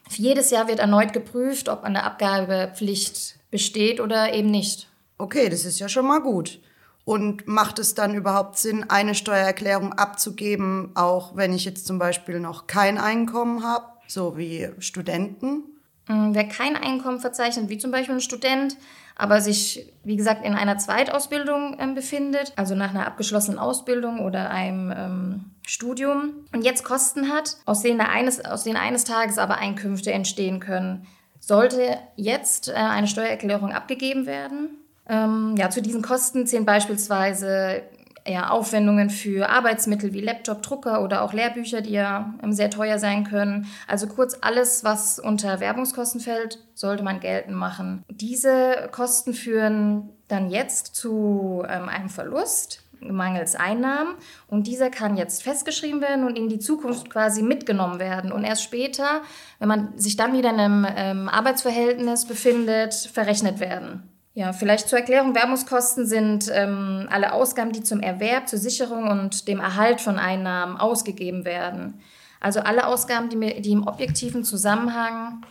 Jedes 0.09 0.51
Jahr 0.51 0.67
wird 0.67 0.79
erneut 0.79 1.13
geprüft, 1.13 1.69
ob 1.69 1.83
eine 1.83 2.03
Abgabepflicht 2.03 3.35
besteht 3.51 4.00
oder 4.00 4.33
eben 4.33 4.51
nicht. 4.51 4.88
Okay, 5.17 5.50
das 5.50 5.65
ist 5.65 5.79
ja 5.79 5.89
schon 5.89 6.07
mal 6.07 6.21
gut. 6.21 6.59
Und 7.05 7.47
macht 7.47 7.79
es 7.79 7.93
dann 7.93 8.15
überhaupt 8.15 8.57
Sinn, 8.57 8.85
eine 8.89 9.13
Steuererklärung 9.15 9.93
abzugeben, 9.93 10.91
auch 10.95 11.35
wenn 11.35 11.53
ich 11.53 11.65
jetzt 11.65 11.85
zum 11.85 12.00
Beispiel 12.00 12.39
noch 12.39 12.67
kein 12.67 12.97
Einkommen 12.97 13.63
habe, 13.63 13.85
so 14.07 14.38
wie 14.38 14.69
Studenten? 14.79 15.75
Mm, 16.07 16.33
wer 16.33 16.47
kein 16.47 16.75
Einkommen 16.75 17.19
verzeichnet, 17.19 17.69
wie 17.69 17.77
zum 17.77 17.91
Beispiel 17.91 18.15
ein 18.15 18.21
Student, 18.21 18.77
aber 19.15 19.41
sich, 19.41 19.91
wie 20.03 20.17
gesagt, 20.17 20.45
in 20.45 20.53
einer 20.53 20.77
Zweitausbildung 20.77 21.77
ähm, 21.79 21.95
befindet, 21.95 22.53
also 22.55 22.75
nach 22.75 22.89
einer 22.89 23.07
abgeschlossenen 23.07 23.59
Ausbildung 23.59 24.19
oder 24.19 24.51
einem 24.51 24.93
ähm, 24.95 25.45
Studium 25.65 26.33
und 26.53 26.63
jetzt 26.63 26.83
Kosten 26.83 27.29
hat, 27.29 27.57
aus 27.65 27.81
denen, 27.81 28.01
eines, 28.01 28.43
aus 28.43 28.63
denen 28.63 28.77
eines 28.77 29.03
Tages 29.05 29.38
aber 29.38 29.57
Einkünfte 29.57 30.12
entstehen 30.12 30.59
können, 30.59 31.07
sollte 31.39 31.97
jetzt 32.15 32.69
äh, 32.69 32.74
eine 32.74 33.07
Steuererklärung 33.07 33.71
abgegeben 33.71 34.25
werden. 34.25 34.77
Ähm, 35.07 35.55
ja, 35.57 35.69
zu 35.69 35.81
diesen 35.81 36.01
Kosten 36.01 36.45
zählen 36.45 36.65
beispielsweise 36.65 37.83
ja, 38.27 38.50
Aufwendungen 38.50 39.10
für 39.10 39.50
Arbeitsmittel 39.50 40.13
wie 40.13 40.22
Laptop, 40.22 40.62
Drucker 40.62 41.03
oder 41.03 41.22
auch 41.22 41.34
Lehrbücher, 41.34 41.82
die 41.82 41.91
ja 41.91 42.34
ähm, 42.41 42.53
sehr 42.53 42.70
teuer 42.70 42.98
sein 42.98 43.24
können. 43.24 43.67
Also 43.88 44.08
kurz 44.08 44.38
alles, 44.41 44.84
was 44.84 45.20
unter 45.20 45.60
Werbungskosten 45.60 46.20
fällt, 46.20 46.60
sollte 46.74 47.03
man 47.03 47.20
geltend 47.20 47.55
machen. 47.55 48.03
Diese 48.10 48.89
Kosten 48.91 49.34
führen 49.34 50.10
dann 50.27 50.50
jetzt 50.50 50.96
zu 50.96 51.63
ähm, 51.70 51.88
einem 51.88 52.10
Verlust 52.10 52.82
mangels 53.01 53.55
Einnahmen 53.55 54.15
und 54.48 54.65
dieser 54.65 54.89
kann 54.89 55.17
jetzt 55.17 55.44
festgeschrieben 55.44 56.01
werden 56.01 56.25
und 56.25 56.38
in 56.38 56.50
die 56.50 56.58
Zukunft 56.58 57.10
quasi 57.10 57.44
mitgenommen 57.44 58.00
werden 58.00 58.32
und 58.32 58.44
erst 58.44 58.63
später, 58.63 59.22
wenn 59.60 59.67
man 59.67 59.98
sich 59.98 60.15
dann 60.15 60.34
wieder 60.34 60.50
in 60.50 60.60
einem 60.60 60.88
ähm, 60.96 61.29
Arbeitsverhältnis 61.29 62.25
befindet, 62.25 62.96
verrechnet 62.96 63.60
werden. 63.60 64.14
Ja, 64.35 64.51
vielleicht 64.51 64.89
zur 64.89 64.99
Erklärung. 64.99 65.33
Werbungskosten 65.33 66.05
sind 66.05 66.51
ähm, 66.53 67.07
alle 67.09 67.31
Ausgaben, 67.31 67.71
die 67.71 67.83
zum 67.83 68.01
Erwerb, 68.01 68.49
zur 68.49 68.59
Sicherung 68.59 69.09
und 69.09 69.47
dem 69.47 69.61
Erhalt 69.61 70.01
von 70.01 70.19
Einnahmen 70.19 70.75
ausgegeben 70.75 71.45
werden. 71.45 72.01
Also 72.41 72.59
alle 72.59 72.85
Ausgaben, 72.85 73.29
die, 73.29 73.61
die 73.61 73.71
im 73.71 73.87
objektiven 73.87 74.43
Zusammenhang 74.43 75.41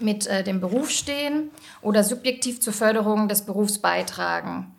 mit 0.00 0.26
äh, 0.26 0.44
dem 0.44 0.60
Beruf 0.60 0.90
stehen 0.90 1.50
oder 1.80 2.04
subjektiv 2.04 2.60
zur 2.60 2.74
Förderung 2.74 3.26
des 3.26 3.46
Berufs 3.46 3.78
beitragen. 3.78 4.74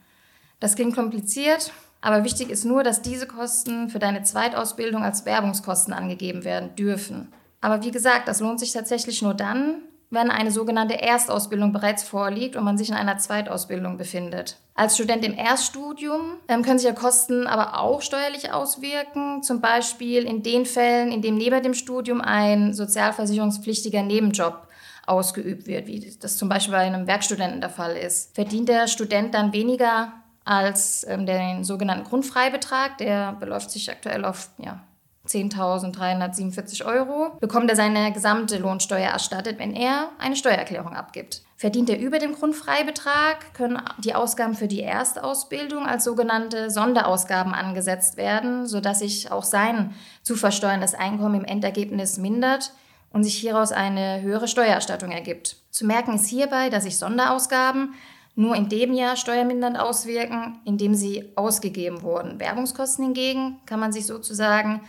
Das 0.59 0.75
klingt 0.75 0.95
kompliziert, 0.95 1.73
aber 2.01 2.25
wichtig 2.25 2.51
ist 2.51 2.63
nur, 2.63 2.83
dass 2.83 3.01
diese 3.01 3.25
Kosten 3.25 3.89
für 3.89 3.97
deine 3.97 4.21
Zweitausbildung 4.21 5.03
als 5.03 5.25
Werbungskosten 5.25 5.93
angegeben 5.93 6.43
werden 6.43 6.75
dürfen. 6.75 7.33
Aber 7.59 7.83
wie 7.83 7.91
gesagt, 7.91 8.27
das 8.27 8.39
lohnt 8.39 8.59
sich 8.59 8.71
tatsächlich 8.71 9.23
nur 9.23 9.33
dann, 9.33 9.81
wenn 10.15 10.31
eine 10.31 10.51
sogenannte 10.51 11.01
Erstausbildung 11.01 11.73
bereits 11.73 12.03
vorliegt 12.03 12.55
und 12.55 12.63
man 12.63 12.77
sich 12.77 12.89
in 12.89 12.95
einer 12.95 13.17
Zweitausbildung 13.17 13.97
befindet. 13.97 14.57
Als 14.73 14.95
Student 14.95 15.23
im 15.23 15.37
Erststudium 15.37 16.37
ähm, 16.47 16.63
können 16.63 16.79
sich 16.79 16.87
ja 16.87 16.93
Kosten 16.93 17.47
aber 17.47 17.79
auch 17.79 18.01
steuerlich 18.01 18.51
auswirken, 18.51 19.43
zum 19.43 19.61
Beispiel 19.61 20.23
in 20.23 20.43
den 20.43 20.65
Fällen, 20.65 21.11
in 21.11 21.21
dem 21.21 21.35
neben 21.35 21.61
dem 21.61 21.73
Studium 21.73 22.21
ein 22.21 22.73
sozialversicherungspflichtiger 22.73 24.01
Nebenjob 24.01 24.67
ausgeübt 25.05 25.67
wird, 25.67 25.87
wie 25.87 26.17
das 26.19 26.37
zum 26.37 26.49
Beispiel 26.49 26.73
bei 26.73 26.79
einem 26.79 27.07
Werkstudenten 27.07 27.61
der 27.61 27.69
Fall 27.69 27.95
ist. 27.95 28.33
Verdient 28.33 28.69
der 28.69 28.87
Student 28.87 29.33
dann 29.33 29.53
weniger 29.53 30.13
als 30.43 31.05
ähm, 31.07 31.25
den 31.25 31.63
sogenannten 31.63 32.05
Grundfreibetrag, 32.05 32.97
der 32.97 33.33
beläuft 33.33 33.71
sich 33.71 33.89
aktuell 33.89 34.25
auf 34.25 34.49
ja, 34.57 34.83
10.347 35.27 36.85
Euro, 36.85 37.31
bekommt 37.39 37.69
er 37.69 37.75
seine 37.75 38.11
gesamte 38.11 38.57
Lohnsteuer 38.57 39.09
erstattet, 39.09 39.59
wenn 39.59 39.75
er 39.75 40.09
eine 40.19 40.35
Steuererklärung 40.35 40.93
abgibt. 40.93 41.41
Verdient 41.57 41.89
er 41.89 41.99
über 41.99 42.19
dem 42.19 42.35
Grundfreibetrag, 42.35 43.53
können 43.53 43.81
die 43.99 44.13
Ausgaben 44.13 44.55
für 44.55 44.67
die 44.67 44.83
Erstausbildung 44.83 45.85
als 45.85 46.03
sogenannte 46.03 46.69
Sonderausgaben 46.69 47.53
angesetzt 47.53 48.17
werden, 48.17 48.67
sodass 48.67 48.99
sich 48.99 49.31
auch 49.31 49.43
sein 49.43 49.93
zu 50.21 50.35
versteuerndes 50.35 50.93
Einkommen 50.93 51.41
im 51.41 51.45
Endergebnis 51.45 52.17
mindert 52.17 52.73
und 53.11 53.23
sich 53.23 53.37
hieraus 53.37 53.71
eine 53.71 54.21
höhere 54.21 54.47
Steuererstattung 54.47 55.11
ergibt. 55.11 55.57
Zu 55.71 55.85
merken 55.85 56.15
ist 56.15 56.27
hierbei, 56.27 56.69
dass 56.69 56.83
sich 56.83 56.97
Sonderausgaben 56.97 57.93
nur 58.35 58.55
in 58.55 58.67
dem 58.67 58.93
Jahr 58.93 59.15
steuermindernd 59.15 59.79
auswirken, 59.79 60.59
in 60.65 60.77
dem 60.77 60.93
sie 60.93 61.31
ausgegeben 61.35 62.01
wurden. 62.01 62.39
Werbungskosten 62.39 63.05
hingegen 63.05 63.61
kann 63.65 63.79
man 63.79 63.93
sich 63.93 64.05
sozusagen 64.05 64.81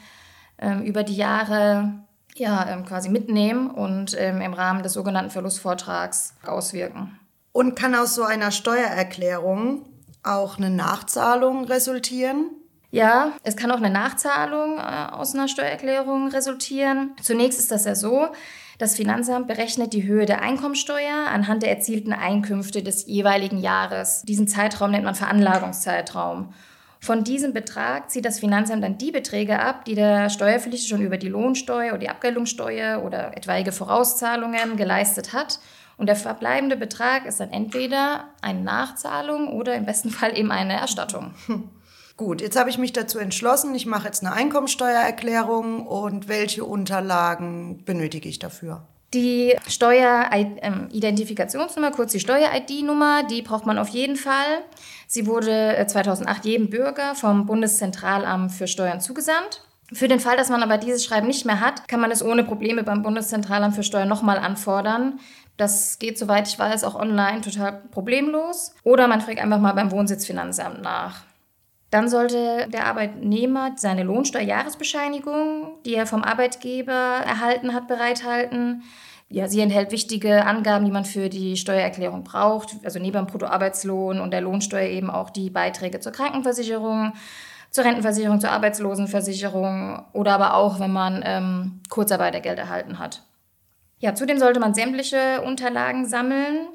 ähm, 0.59 0.83
über 0.83 1.03
die 1.03 1.17
Jahre 1.17 1.93
ja, 2.37 2.69
ähm, 2.69 2.85
quasi 2.85 3.09
mitnehmen 3.09 3.71
und 3.71 4.17
ähm, 4.19 4.41
im 4.41 4.53
Rahmen 4.53 4.83
des 4.83 4.93
sogenannten 4.93 5.31
Verlustvortrags 5.31 6.35
auswirken. 6.45 7.19
Und 7.53 7.75
kann 7.77 7.95
aus 7.95 8.15
so 8.15 8.23
einer 8.23 8.51
Steuererklärung 8.51 9.87
auch 10.23 10.59
eine 10.59 10.71
Nachzahlung 10.71 11.65
resultieren? 11.65 12.51
Ja, 12.91 13.33
es 13.43 13.57
kann 13.57 13.71
auch 13.71 13.79
eine 13.79 13.91
Nachzahlung 13.91 14.79
äh, 14.79 15.13
aus 15.13 15.35
einer 15.35 15.49
Steuererklärung 15.49 16.29
resultieren. 16.29 17.13
Zunächst 17.23 17.59
ist 17.59 17.71
das 17.71 17.85
ja 17.85 17.95
so, 17.95 18.29
das 18.79 18.97
Finanzamt 18.97 19.49
berechnet 19.49 19.95
die 19.95 20.05
Höhe 20.05 20.27
der 20.27 20.43
Einkommensteuer 20.43 21.29
anhand 21.33 21.63
der 21.63 21.71
erzielten 21.71 22.13
Einkünfte 22.13 22.83
des 22.83 23.07
jeweiligen 23.07 23.59
Jahres. 23.59 24.23
Diesen 24.23 24.49
Zeitraum 24.49 24.91
nennt 24.91 25.05
man 25.05 25.15
Veranlagungszeitraum. 25.15 26.53
Von 27.07 27.23
diesem 27.23 27.53
Betrag 27.53 28.11
zieht 28.11 28.25
das 28.25 28.41
Finanzamt 28.41 28.83
dann 28.83 28.99
die 28.99 29.13
Beträge 29.13 29.61
ab, 29.61 29.85
die 29.85 29.95
der 29.95 30.29
Steuerpflichtige 30.29 30.89
schon 30.89 31.07
über 31.07 31.19
die 31.19 31.29
Lohnsteuer 31.29 31.91
oder 31.91 31.99
die 31.99 32.09
Abgeltungssteuer 32.09 33.05
oder 33.05 33.37
etwaige 33.37 33.71
Vorauszahlungen 33.71 34.77
geleistet 34.77 35.33
hat. 35.33 35.61
Und 35.99 36.09
der 36.09 36.17
verbleibende 36.17 36.77
Betrag 36.77 37.25
ist 37.25 37.39
dann 37.39 37.53
entweder 37.53 38.25
eine 38.43 38.61
Nachzahlung 38.61 39.53
oder 39.53 39.77
im 39.77 39.87
besten 39.87 40.11
Fall 40.11 40.37
eben 40.37 40.51
eine 40.51 40.73
Erstattung. 40.73 41.33
Hm. 41.47 41.71
Gut, 42.17 42.41
jetzt 42.41 42.59
habe 42.59 42.71
ich 42.71 42.79
mich 42.79 42.93
dazu 42.93 43.21
entschlossen, 43.21 43.73
ich 43.77 43.87
mache 43.87 44.07
jetzt 44.07 44.25
eine 44.25 44.35
Einkommensteuererklärung 44.35 45.87
und 45.87 46.27
welche 46.27 46.65
Unterlagen 46.65 47.85
benötige 47.85 48.29
ich 48.29 48.41
dafür? 48.41 48.85
Die 49.17 49.57
Steueridentifikationsnummer, 49.67 51.91
kurz 51.91 52.13
die 52.13 52.21
Steuer-ID-Nummer, 52.21 53.23
die 53.23 53.41
braucht 53.41 53.65
man 53.65 53.79
auf 53.79 53.89
jeden 53.89 54.17
Fall. 54.17 54.63
Sie 55.07 55.27
wurde 55.27 55.83
2008 55.87 56.45
äh, 56.45 56.49
jedem 56.51 56.69
Bürger 56.69 57.15
vom 57.15 57.47
Bundeszentralamt 57.47 58.53
für 58.53 58.67
Steuern 58.67 59.01
zugesandt. 59.01 59.63
Für 59.91 60.07
den 60.07 60.21
Fall, 60.21 60.37
dass 60.37 60.51
man 60.51 60.63
aber 60.63 60.77
dieses 60.77 61.03
Schreiben 61.03 61.29
nicht 61.29 61.47
mehr 61.47 61.61
hat, 61.61 61.89
kann 61.89 62.01
man 62.01 62.11
es 62.11 62.23
ohne 62.23 62.45
Probleme 62.45 62.83
beim 62.83 63.03
Bundeszentralamt 63.03 63.75
für 63.75 63.85
Steuern 63.85 64.09
nochmal 64.09 64.37
anfordern. 64.37 65.19
Das 65.57 65.99
geht, 65.99 66.19
soweit 66.19 66.47
ich 66.47 66.59
weiß, 66.59 66.85
auch 66.85 66.95
online 66.95 67.41
total 67.41 67.73
problemlos. 67.91 68.75
Oder 68.85 69.09
man 69.09 69.23
fragt 69.23 69.41
einfach 69.41 69.61
mal 69.61 69.73
beim 69.73 69.93
Wohnsitzfinanzamt 69.93 70.83
nach. 70.83 71.23
Dann 71.89 72.11
sollte 72.11 72.69
der 72.69 72.85
Arbeitnehmer 72.85 73.73
seine 73.77 74.03
Lohnsteuerjahresbescheinigung, 74.03 75.79
die 75.87 75.95
er 75.95 76.07
vom 76.07 76.23
Arbeitgeber 76.23 76.93
erhalten 76.93 77.73
hat, 77.73 77.89
bereithalten. 77.89 78.83
Ja, 79.29 79.49
sie 79.49 79.61
enthält 79.61 79.91
wichtige 79.91 80.45
Angaben, 80.47 80.85
die 80.85 80.93
man 80.93 81.05
für 81.05 81.29
die 81.29 81.57
Steuererklärung 81.57 82.23
braucht. 82.23 82.77
Also 82.85 83.01
neben 83.01 83.17
dem 83.17 83.27
Bruttoarbeitslohn 83.27 84.21
und 84.21 84.31
der 84.31 84.41
Lohnsteuer 84.41 84.89
eben 84.89 85.11
auch 85.11 85.31
die 85.31 85.51
Beiträge 85.51 85.99
zur 85.99 86.13
Krankenversicherung, 86.13 87.13
zur 87.71 87.85
Rentenversicherung, 87.85 88.41
zur 88.41 88.51
Arbeitslosenversicherung 88.51 90.05
oder 90.13 90.33
aber 90.33 90.55
auch, 90.55 90.79
wenn 90.79 90.93
man 90.93 91.23
ähm, 91.25 91.81
Kurzarbeitergeld 91.89 92.59
erhalten 92.59 93.01
hat. 93.01 93.23
Ja, 93.99 94.15
zudem 94.15 94.39
sollte 94.39 94.61
man 94.61 94.75
sämtliche 94.75 95.43
Unterlagen 95.43 96.07
sammeln, 96.07 96.69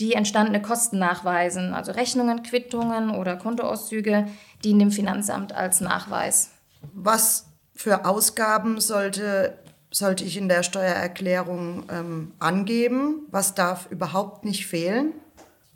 die 0.00 0.14
entstandene 0.14 0.60
Kosten 0.60 0.98
nachweisen, 0.98 1.74
also 1.74 1.92
Rechnungen, 1.92 2.42
Quittungen 2.42 3.10
oder 3.10 3.36
Kontoauszüge, 3.36 4.26
dienen 4.64 4.78
dem 4.80 4.90
Finanzamt 4.90 5.54
als 5.54 5.80
Nachweis. 5.80 6.50
Was 6.94 7.46
für 7.74 8.04
Ausgaben 8.04 8.80
sollte, 8.80 9.58
sollte 9.92 10.24
ich 10.24 10.36
in 10.36 10.48
der 10.48 10.62
Steuererklärung 10.62 11.84
ähm, 11.90 12.32
angeben? 12.38 13.26
Was 13.30 13.54
darf 13.54 13.88
überhaupt 13.90 14.44
nicht 14.44 14.66
fehlen? 14.66 15.12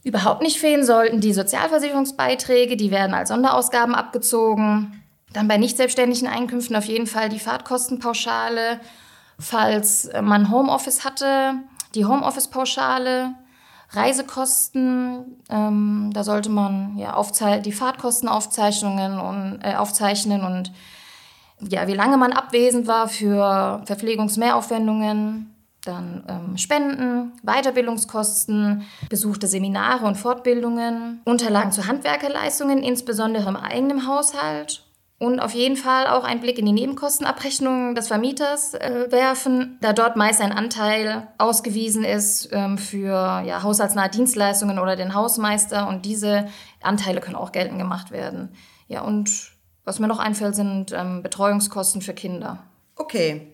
Überhaupt 0.02 0.42
nicht 0.42 0.58
fehlen 0.58 0.84
sollten 0.84 1.20
die 1.20 1.34
Sozialversicherungsbeiträge, 1.34 2.76
die 2.76 2.90
werden 2.90 3.14
als 3.14 3.28
Sonderausgaben 3.28 3.94
abgezogen. 3.94 5.02
Dann 5.32 5.48
bei 5.48 5.58
nicht 5.58 5.76
selbstständigen 5.76 6.28
Einkünften 6.28 6.76
auf 6.76 6.84
jeden 6.86 7.06
Fall 7.06 7.28
die 7.28 7.40
Fahrtkostenpauschale, 7.40 8.80
falls 9.38 10.08
man 10.22 10.50
Homeoffice 10.50 11.04
hatte, 11.04 11.54
die 11.94 12.06
Homeoffice-Pauschale, 12.06 13.34
Reisekosten, 13.90 15.42
ähm, 15.50 16.10
da 16.12 16.24
sollte 16.24 16.50
man 16.50 16.96
ja 16.98 17.20
die 17.58 17.72
Fahrtkostenaufzeichnungen 17.72 19.18
und 19.18 19.60
äh, 19.62 19.74
aufzeichnen 19.74 20.42
und 20.42 20.72
ja, 21.60 21.86
wie 21.86 21.94
lange 21.94 22.16
man 22.16 22.32
abwesend 22.32 22.86
war 22.86 23.08
für 23.08 23.82
Verpflegungsmehraufwendungen, 23.86 25.54
dann 25.84 26.24
ähm, 26.28 26.56
Spenden, 26.56 27.32
Weiterbildungskosten, 27.42 28.82
besuchte 29.08 29.46
Seminare 29.46 30.04
und 30.04 30.16
Fortbildungen, 30.16 31.20
Unterlagen 31.24 31.72
zu 31.72 31.86
Handwerkerleistungen, 31.86 32.82
insbesondere 32.82 33.48
im 33.48 33.56
eigenen 33.56 34.06
Haushalt 34.06 34.86
und 35.18 35.40
auf 35.40 35.52
jeden 35.52 35.76
Fall 35.76 36.08
auch 36.08 36.24
einen 36.24 36.40
Blick 36.40 36.58
in 36.58 36.66
die 36.66 36.72
Nebenkostenabrechnung 36.72 37.94
des 37.94 38.08
Vermieters 38.08 38.74
äh, 38.74 39.06
werfen, 39.10 39.78
da 39.80 39.94
dort 39.94 40.16
meist 40.16 40.42
ein 40.42 40.52
Anteil 40.52 41.28
ausgewiesen 41.38 42.04
ist 42.04 42.50
ähm, 42.52 42.76
für 42.76 43.42
ja, 43.46 43.62
haushaltsnahe 43.62 44.10
Dienstleistungen 44.10 44.78
oder 44.78 44.94
den 44.94 45.14
Hausmeister 45.14 45.88
und 45.88 46.04
diese 46.04 46.48
Anteile 46.82 47.20
können 47.20 47.36
auch 47.36 47.52
geltend 47.52 47.78
gemacht 47.78 48.10
werden. 48.10 48.50
Ja, 48.88 49.00
und 49.00 49.55
was 49.86 49.98
mir 49.98 50.08
noch 50.08 50.18
einfällt, 50.18 50.54
sind 50.54 50.92
ähm, 50.92 51.22
Betreuungskosten 51.22 52.02
für 52.02 52.12
Kinder. 52.12 52.64
Okay, 52.96 53.52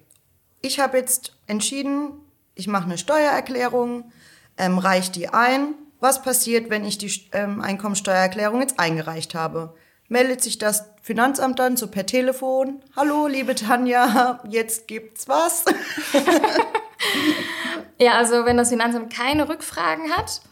ich 0.60 0.80
habe 0.80 0.98
jetzt 0.98 1.36
entschieden, 1.46 2.10
ich 2.56 2.66
mache 2.66 2.84
eine 2.84 2.98
Steuererklärung, 2.98 4.10
ähm, 4.56 4.78
reiche 4.78 5.12
die 5.12 5.28
ein. 5.28 5.74
Was 6.00 6.22
passiert, 6.22 6.68
wenn 6.70 6.84
ich 6.84 6.98
die 6.98 7.12
ähm, 7.32 7.60
Einkommensteuererklärung 7.60 8.60
jetzt 8.60 8.80
eingereicht 8.80 9.36
habe? 9.36 9.74
meldet 10.12 10.42
sich 10.42 10.58
das 10.58 10.84
Finanzamt 11.00 11.58
dann 11.58 11.76
so 11.76 11.88
per 11.88 12.04
Telefon. 12.04 12.82
Hallo, 12.94 13.26
liebe 13.26 13.54
Tanja, 13.54 14.40
jetzt 14.48 14.86
gibt's 14.86 15.26
was. 15.26 15.64
ja, 17.98 18.12
also 18.12 18.44
wenn 18.44 18.58
das 18.58 18.68
Finanzamt 18.68 19.12
keine 19.12 19.48
Rückfragen 19.48 20.12
hat, 20.12 20.42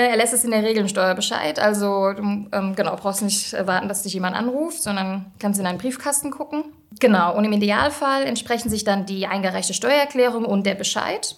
er 0.00 0.16
lässt 0.16 0.34
es 0.34 0.44
in 0.44 0.50
der 0.50 0.62
Regel 0.62 0.82
im 0.82 0.88
Steuerbescheid. 0.88 1.58
Also 1.58 2.12
du 2.12 2.22
ähm, 2.52 2.74
genau, 2.74 2.96
brauchst 2.96 3.22
nicht 3.22 3.52
warten, 3.66 3.88
dass 3.88 4.02
dich 4.02 4.14
jemand 4.14 4.36
anruft, 4.36 4.82
sondern 4.82 5.32
kannst 5.38 5.58
in 5.58 5.64
deinen 5.64 5.78
Briefkasten 5.78 6.30
gucken. 6.30 6.64
Genau, 7.00 7.36
und 7.36 7.44
im 7.44 7.52
Idealfall 7.52 8.24
entsprechen 8.24 8.70
sich 8.70 8.84
dann 8.84 9.06
die 9.06 9.26
eingereichte 9.26 9.74
Steuererklärung 9.74 10.44
und 10.44 10.64
der 10.64 10.74
Bescheid. 10.74 11.36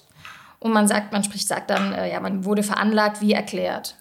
Und 0.61 0.73
man 0.73 0.89
sagt, 0.89 1.13
man 1.13 1.25
spricht, 1.25 1.47
sagt 1.47 1.71
dann, 1.71 1.93
äh, 1.93 2.11
ja, 2.11 2.21
man 2.21 2.45
wurde 2.45 2.63
veranlagt 2.63 3.21
wie 3.21 3.33
erklärt. 3.33 3.97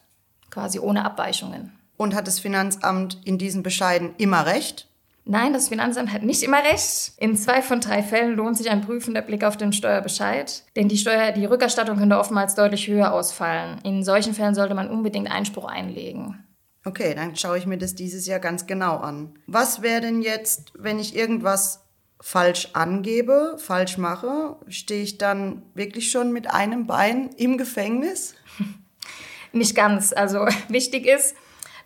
Quasi 0.49 0.79
ohne 0.79 1.05
Abweichungen. 1.05 1.71
Und 1.97 2.15
hat 2.15 2.27
das 2.27 2.39
Finanzamt 2.39 3.19
in 3.25 3.37
diesen 3.37 3.63
Bescheiden 3.63 4.13
immer 4.17 4.45
recht? 4.45 4.86
Nein, 5.29 5.51
das 5.51 5.67
Finanzamt 5.67 6.13
hat 6.13 6.23
nicht 6.23 6.41
immer 6.41 6.63
recht. 6.63 7.11
In 7.17 7.35
zwei 7.35 7.61
von 7.61 7.81
drei 7.81 8.01
Fällen 8.01 8.37
lohnt 8.37 8.57
sich 8.57 8.69
ein 8.69 8.81
prüfender 8.81 9.21
Blick 9.21 9.43
auf 9.43 9.57
den 9.57 9.73
Steuerbescheid, 9.73 10.63
denn 10.77 10.87
die, 10.87 10.97
Steuer, 10.97 11.33
die 11.33 11.43
Rückerstattung 11.43 11.97
könnte 11.97 12.17
oftmals 12.17 12.55
deutlich 12.55 12.87
höher 12.87 13.11
ausfallen. 13.11 13.79
In 13.83 14.05
solchen 14.05 14.33
Fällen 14.33 14.55
sollte 14.55 14.73
man 14.73 14.89
unbedingt 14.89 15.29
Einspruch 15.29 15.65
einlegen. 15.65 16.45
Okay, 16.85 17.13
dann 17.13 17.35
schaue 17.35 17.57
ich 17.57 17.65
mir 17.65 17.77
das 17.77 17.93
dieses 17.93 18.25
Jahr 18.25 18.39
ganz 18.39 18.67
genau 18.67 18.97
an. 18.97 19.37
Was 19.47 19.81
wäre 19.81 19.99
denn 19.99 20.21
jetzt, 20.21 20.71
wenn 20.75 20.97
ich 20.97 21.13
irgendwas 21.13 21.83
falsch 22.21 22.69
angebe, 22.71 23.57
falsch 23.57 23.97
mache? 23.97 24.55
Stehe 24.69 25.03
ich 25.03 25.17
dann 25.17 25.63
wirklich 25.73 26.09
schon 26.09 26.31
mit 26.31 26.49
einem 26.49 26.87
Bein 26.87 27.31
im 27.35 27.57
Gefängnis? 27.57 28.33
Nicht 29.51 29.75
ganz. 29.75 30.13
Also 30.13 30.47
wichtig 30.69 31.05
ist, 31.05 31.35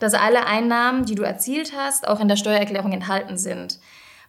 dass 0.01 0.15
alle 0.15 0.47
Einnahmen, 0.47 1.05
die 1.05 1.13
du 1.13 1.21
erzielt 1.21 1.73
hast, 1.77 2.07
auch 2.07 2.19
in 2.19 2.27
der 2.27 2.35
Steuererklärung 2.35 2.91
enthalten 2.91 3.37
sind. 3.37 3.79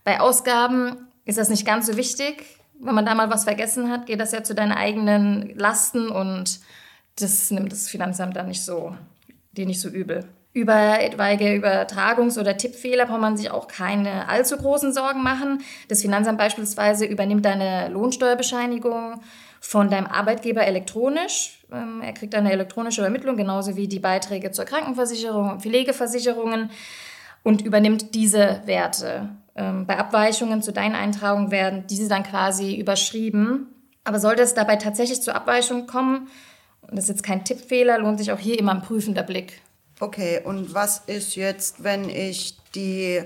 Bei 0.05 0.21
Ausgaben 0.21 1.09
ist 1.25 1.39
das 1.39 1.49
nicht 1.49 1.67
ganz 1.67 1.87
so 1.87 1.97
wichtig, 1.97 2.45
Wenn 2.85 2.97
man 2.97 3.07
da 3.07 3.15
mal 3.15 3.31
was 3.31 3.45
vergessen 3.45 3.91
hat, 3.91 4.07
geht 4.07 4.19
das 4.19 4.33
ja 4.33 4.43
zu 4.43 4.57
deinen 4.57 4.73
eigenen 4.73 5.57
Lasten 5.57 6.09
und 6.09 6.59
das 7.17 7.51
nimmt 7.53 7.71
das 7.71 7.89
Finanzamt 7.89 8.35
dann 8.35 8.49
nicht 8.49 8.65
so, 8.65 8.97
dir 9.53 9.67
nicht 9.67 9.81
so 9.81 9.89
übel. 9.89 10.25
Über 10.53 11.01
etwaige 11.01 11.55
Übertragungs- 11.55 12.41
oder 12.41 12.57
Tippfehler 12.57 13.07
braucht 13.07 13.21
man 13.21 13.37
sich 13.37 13.53
auch 13.53 13.69
keine 13.69 14.29
allzu 14.29 14.57
großen 14.57 14.93
Sorgen 14.93 15.23
machen. 15.23 15.63
Das 15.89 16.03
Finanzamt 16.03 16.39
beispielsweise 16.39 17.07
übernimmt 17.07 17.45
deine 17.45 17.89
Lohnsteuerbescheinigung 17.89 19.21
von 19.63 19.89
deinem 19.89 20.07
Arbeitgeber 20.07 20.67
elektronisch. 20.67 21.61
Ähm, 21.73 22.03
er 22.03 22.13
kriegt 22.13 22.35
eine 22.35 22.51
elektronische 22.53 23.01
Übermittlung, 23.01 23.37
genauso 23.37 23.77
wie 23.77 23.87
die 23.87 24.01
Beiträge 24.01 24.51
zur 24.51 24.65
Krankenversicherung 24.65 25.53
und 25.53 25.63
Pflegeversicherungen 25.63 26.71
und 27.45 27.63
übernimmt 27.63 28.15
diese 28.15 28.61
Werte. 28.67 29.31
Ähm, 29.55 29.87
bei 29.87 29.97
Abweichungen 29.97 30.63
zu 30.63 30.73
deinen 30.73 30.97
Eintragungen 30.97 31.53
werden 31.53 31.85
diese 31.89 32.09
dann 32.09 32.25
quasi 32.25 32.75
überschrieben. 32.75 33.69
Aber 34.05 34.19
sollte 34.19 34.43
es 34.43 34.53
dabei 34.55 34.77
tatsächlich 34.77 35.23
zur 35.23 35.37
Abweichung 35.37 35.87
kommen, 35.87 36.29
und 36.83 36.97
das 36.97 37.05
ist 37.05 37.11
jetzt 37.11 37.23
kein 37.23 37.45
Tippfehler, 37.45 38.01
lohnt 38.01 38.19
sich 38.19 38.33
auch 38.33 38.39
hier 38.41 38.59
immer 38.59 38.73
ein 38.73 38.83
prüfender 38.83 39.23
Blick. 39.23 39.63
Okay, 40.01 40.41
und 40.45 40.75
was 40.75 41.05
ist 41.07 41.37
jetzt, 41.37 41.85
wenn 41.85 42.09
ich 42.09 42.59
die 42.75 43.23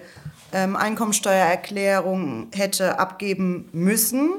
ähm, 0.53 0.77
Einkommensteuererklärung 0.77 2.49
hätte 2.55 2.99
abgeben 2.99 3.71
müssen, 3.73 4.35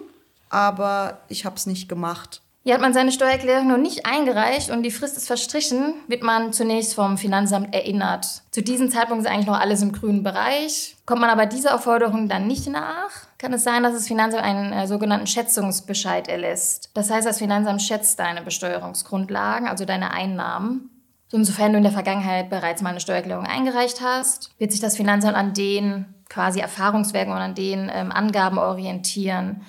aber 0.50 1.20
ich 1.28 1.46
habe 1.46 1.56
es 1.56 1.66
nicht 1.66 1.90
gemacht? 1.90 2.42
Ja, 2.64 2.74
hat 2.74 2.82
man 2.82 2.94
seine 2.94 3.14
Steuererklärung 3.14 3.68
noch 3.68 3.78
nicht 3.78 4.06
eingereicht 4.06 4.72
und 4.72 4.84
die 4.84 4.92
Frist 4.92 5.16
ist 5.16 5.28
verstrichen, 5.28 5.94
wird 6.08 6.22
man 6.22 6.52
zunächst 6.52 6.96
vom 6.96 7.18
Finanzamt 7.18 7.74
erinnert. 7.74 8.44
Zu 8.52 8.62
diesem 8.62 8.92
Zeitpunkt 8.92 9.24
ist 9.24 9.32
eigentlich 9.32 9.48
noch 9.48 9.60
alles 9.60 9.82
im 9.82 9.94
grünen 9.94 10.22
Bereich. 10.22 10.98
Kommt 11.06 11.22
man 11.22 11.30
aber 11.30 11.46
dieser 11.46 11.76
Aufforderung 11.76 12.28
dann 12.28 12.46
nicht 12.46 12.68
nach, 12.68 13.12
kann 13.38 13.54
es 13.54 13.64
sein, 13.64 13.84
dass 13.84 13.94
das 13.94 14.08
Finanzamt 14.08 14.44
einen 14.44 14.74
äh, 14.74 14.86
sogenannten 14.86 15.28
Schätzungsbescheid 15.28 16.28
erlässt. 16.28 16.90
Das 16.94 17.10
heißt, 17.10 17.26
das 17.26 17.38
Finanzamt 17.38 17.82
schätzt 17.82 18.20
deine 18.20 18.42
Besteuerungsgrundlagen, 18.42 19.70
also 19.70 19.86
deine 19.86 20.12
Einnahmen 20.12 20.90
Insofern 21.32 21.74
du 21.74 21.78
in 21.78 21.84
der 21.84 21.92
Vergangenheit 21.92 22.50
bereits 22.50 22.82
mal 22.82 22.92
eine 22.92 23.02
Steuererklärung 23.02 23.46
eingereicht 23.46 24.02
hast, 24.02 24.52
wird 24.60 24.72
sich 24.72 24.80
das 24.80 24.96
Finanzamt 24.96 25.36
an 25.36 25.54
den 25.54 26.06
quasi 26.30 26.60
Erfahrungswerken 26.60 27.34
und 27.34 27.40
an 27.40 27.56
den 27.56 27.92
ähm, 27.94 28.12
Angaben 28.12 28.58
orientieren. 28.58 29.62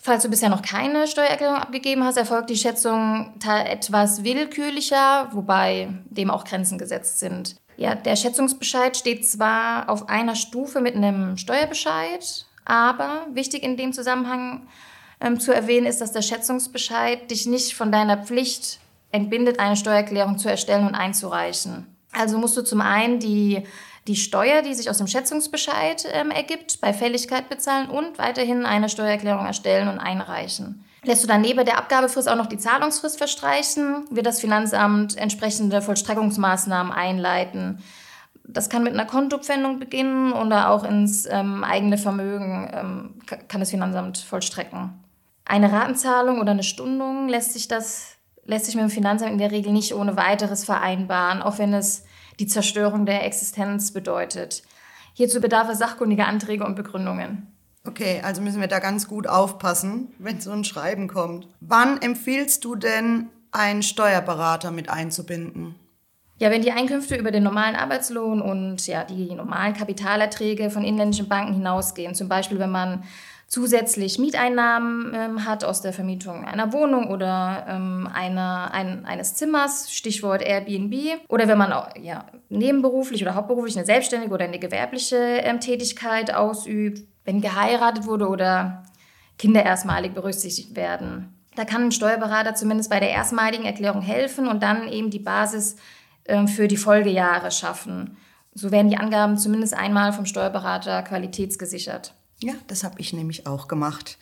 Falls 0.00 0.22
du 0.22 0.30
bisher 0.30 0.48
noch 0.48 0.62
keine 0.62 1.08
Steuererklärung 1.08 1.56
abgegeben 1.56 2.04
hast, 2.04 2.16
erfolgt 2.16 2.50
die 2.50 2.56
Schätzung 2.56 3.34
etwas 3.44 4.22
willkürlicher, 4.22 5.28
wobei 5.32 5.88
dem 6.08 6.30
auch 6.30 6.44
Grenzen 6.44 6.78
gesetzt 6.78 7.18
sind. 7.18 7.56
Ja, 7.76 7.94
der 7.94 8.16
Schätzungsbescheid 8.16 8.96
steht 8.96 9.28
zwar 9.28 9.88
auf 9.88 10.08
einer 10.08 10.36
Stufe 10.36 10.80
mit 10.80 10.94
einem 10.94 11.36
Steuerbescheid, 11.36 12.46
aber 12.64 13.26
wichtig 13.32 13.62
in 13.62 13.76
dem 13.76 13.92
Zusammenhang 13.92 14.68
ähm, 15.20 15.40
zu 15.40 15.52
erwähnen 15.52 15.86
ist, 15.86 16.00
dass 16.00 16.12
der 16.12 16.22
Schätzungsbescheid 16.22 17.30
dich 17.30 17.46
nicht 17.46 17.74
von 17.74 17.90
deiner 17.90 18.18
Pflicht 18.18 18.78
entbindet, 19.10 19.58
eine 19.58 19.76
Steuererklärung 19.76 20.38
zu 20.38 20.48
erstellen 20.48 20.86
und 20.86 20.94
einzureichen. 20.94 21.86
Also 22.12 22.38
musst 22.38 22.56
du 22.56 22.62
zum 22.62 22.80
einen 22.80 23.18
die, 23.20 23.64
die 24.08 24.16
Steuer, 24.16 24.62
die 24.62 24.74
sich 24.74 24.90
aus 24.90 24.98
dem 24.98 25.06
Schätzungsbescheid 25.06 26.06
ähm, 26.12 26.30
ergibt, 26.30 26.80
bei 26.80 26.92
Fälligkeit 26.92 27.48
bezahlen 27.48 27.88
und 27.88 28.18
weiterhin 28.18 28.64
eine 28.64 28.88
Steuererklärung 28.88 29.46
erstellen 29.46 29.88
und 29.88 29.98
einreichen. 29.98 30.84
Lässt 31.04 31.22
du 31.22 31.28
dann 31.28 31.42
neben 31.42 31.64
der 31.64 31.78
Abgabefrist 31.78 32.28
auch 32.28 32.36
noch 32.36 32.46
die 32.46 32.58
Zahlungsfrist 32.58 33.18
verstreichen, 33.18 34.06
wird 34.10 34.26
das 34.26 34.40
Finanzamt 34.40 35.16
entsprechende 35.16 35.80
Vollstreckungsmaßnahmen 35.82 36.92
einleiten. 36.92 37.82
Das 38.44 38.70
kann 38.70 38.82
mit 38.82 38.94
einer 38.94 39.04
Kontopfändung 39.04 39.78
beginnen 39.78 40.32
oder 40.32 40.70
auch 40.70 40.82
ins 40.82 41.26
ähm, 41.26 41.62
eigene 41.62 41.98
Vermögen 41.98 42.70
ähm, 42.72 43.14
kann 43.26 43.60
das 43.60 43.70
Finanzamt 43.70 44.18
vollstrecken. 44.18 44.94
Eine 45.44 45.70
Ratenzahlung 45.70 46.40
oder 46.40 46.52
eine 46.52 46.62
Stundung 46.62 47.28
lässt 47.28 47.52
sich 47.52 47.68
das 47.68 48.18
lässt 48.48 48.64
sich 48.64 48.74
mit 48.74 48.82
dem 48.82 48.90
Finanzamt 48.90 49.32
in 49.32 49.38
der 49.38 49.50
Regel 49.50 49.72
nicht 49.72 49.94
ohne 49.94 50.16
weiteres 50.16 50.64
vereinbaren, 50.64 51.42
auch 51.42 51.58
wenn 51.58 51.74
es 51.74 52.04
die 52.38 52.46
Zerstörung 52.46 53.06
der 53.06 53.24
Existenz 53.24 53.92
bedeutet. 53.92 54.62
Hierzu 55.14 55.40
bedarf 55.40 55.68
es 55.68 55.78
sachkundiger 55.78 56.26
Anträge 56.26 56.64
und 56.64 56.76
Begründungen. 56.76 57.48
Okay, 57.84 58.20
also 58.22 58.42
müssen 58.42 58.60
wir 58.60 58.68
da 58.68 58.80
ganz 58.80 59.08
gut 59.08 59.26
aufpassen, 59.26 60.08
wenn 60.18 60.40
so 60.40 60.50
ein 60.50 60.64
Schreiben 60.64 61.08
kommt. 61.08 61.48
Wann 61.60 62.00
empfiehlst 62.00 62.64
du 62.64 62.74
denn, 62.74 63.28
einen 63.50 63.82
Steuerberater 63.82 64.70
mit 64.70 64.90
einzubinden? 64.90 65.74
Ja, 66.38 66.50
wenn 66.50 66.62
die 66.62 66.70
Einkünfte 66.70 67.16
über 67.16 67.32
den 67.32 67.42
normalen 67.42 67.74
Arbeitslohn 67.74 68.40
und 68.40 68.86
ja, 68.86 69.04
die 69.04 69.34
normalen 69.34 69.74
Kapitalerträge 69.74 70.70
von 70.70 70.84
inländischen 70.84 71.28
Banken 71.28 71.54
hinausgehen, 71.54 72.14
zum 72.14 72.28
Beispiel 72.28 72.58
wenn 72.58 72.70
man 72.70 73.04
zusätzlich 73.48 74.18
Mieteinnahmen 74.18 75.12
ähm, 75.14 75.44
hat 75.46 75.64
aus 75.64 75.80
der 75.80 75.92
Vermietung 75.92 76.44
einer 76.44 76.72
Wohnung 76.72 77.10
oder 77.10 77.64
ähm, 77.66 78.08
einer, 78.12 78.70
ein, 78.72 79.06
eines 79.06 79.34
Zimmers, 79.34 79.90
Stichwort 79.90 80.42
Airbnb. 80.42 80.94
Oder 81.28 81.48
wenn 81.48 81.58
man 81.58 81.72
auch, 81.72 81.88
ja, 82.00 82.26
nebenberuflich 82.50 83.22
oder 83.22 83.34
hauptberuflich 83.34 83.76
eine 83.76 83.86
selbstständige 83.86 84.32
oder 84.32 84.44
eine 84.44 84.58
gewerbliche 84.58 85.16
ähm, 85.16 85.60
Tätigkeit 85.60 86.32
ausübt, 86.32 87.02
wenn 87.24 87.40
geheiratet 87.40 88.06
wurde 88.06 88.28
oder 88.28 88.84
Kinder 89.38 89.64
erstmalig 89.64 90.14
berücksichtigt 90.14 90.76
werden. 90.76 91.34
Da 91.56 91.64
kann 91.64 91.84
ein 91.84 91.92
Steuerberater 91.92 92.54
zumindest 92.54 92.90
bei 92.90 93.00
der 93.00 93.10
erstmaligen 93.10 93.64
Erklärung 93.64 94.02
helfen 94.02 94.46
und 94.46 94.62
dann 94.62 94.88
eben 94.88 95.10
die 95.10 95.18
Basis 95.18 95.76
ähm, 96.26 96.48
für 96.48 96.68
die 96.68 96.76
Folgejahre 96.76 97.50
schaffen. 97.50 98.16
So 98.54 98.70
werden 98.70 98.90
die 98.90 98.98
Angaben 98.98 99.38
zumindest 99.38 99.74
einmal 99.74 100.12
vom 100.12 100.26
Steuerberater 100.26 101.02
qualitätsgesichert. 101.02 102.12
Ja, 102.40 102.54
das 102.66 102.84
habe 102.84 103.00
ich 103.00 103.12
nämlich 103.12 103.46
auch 103.46 103.68
gemacht. 103.68 104.18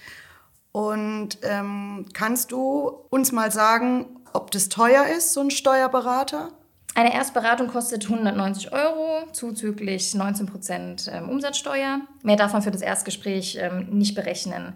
Und 0.72 1.38
ähm, 1.42 2.06
kannst 2.12 2.52
du 2.52 2.88
uns 3.10 3.32
mal 3.32 3.50
sagen, 3.50 4.06
ob 4.32 4.50
das 4.50 4.68
teuer 4.68 5.06
ist, 5.06 5.32
so 5.32 5.40
ein 5.40 5.50
Steuerberater? 5.50 6.50
Eine 6.94 7.12
Erstberatung 7.12 7.68
kostet 7.68 8.04
190 8.04 8.72
Euro, 8.72 9.30
zuzüglich 9.32 10.14
19 10.14 10.46
Prozent 10.46 11.10
ähm, 11.12 11.28
Umsatzsteuer. 11.28 12.00
Mehr 12.22 12.36
davon 12.36 12.62
für 12.62 12.70
das 12.70 12.80
Erstgespräch 12.80 13.58
ähm, 13.60 13.88
nicht 13.90 14.14
berechnen. 14.14 14.74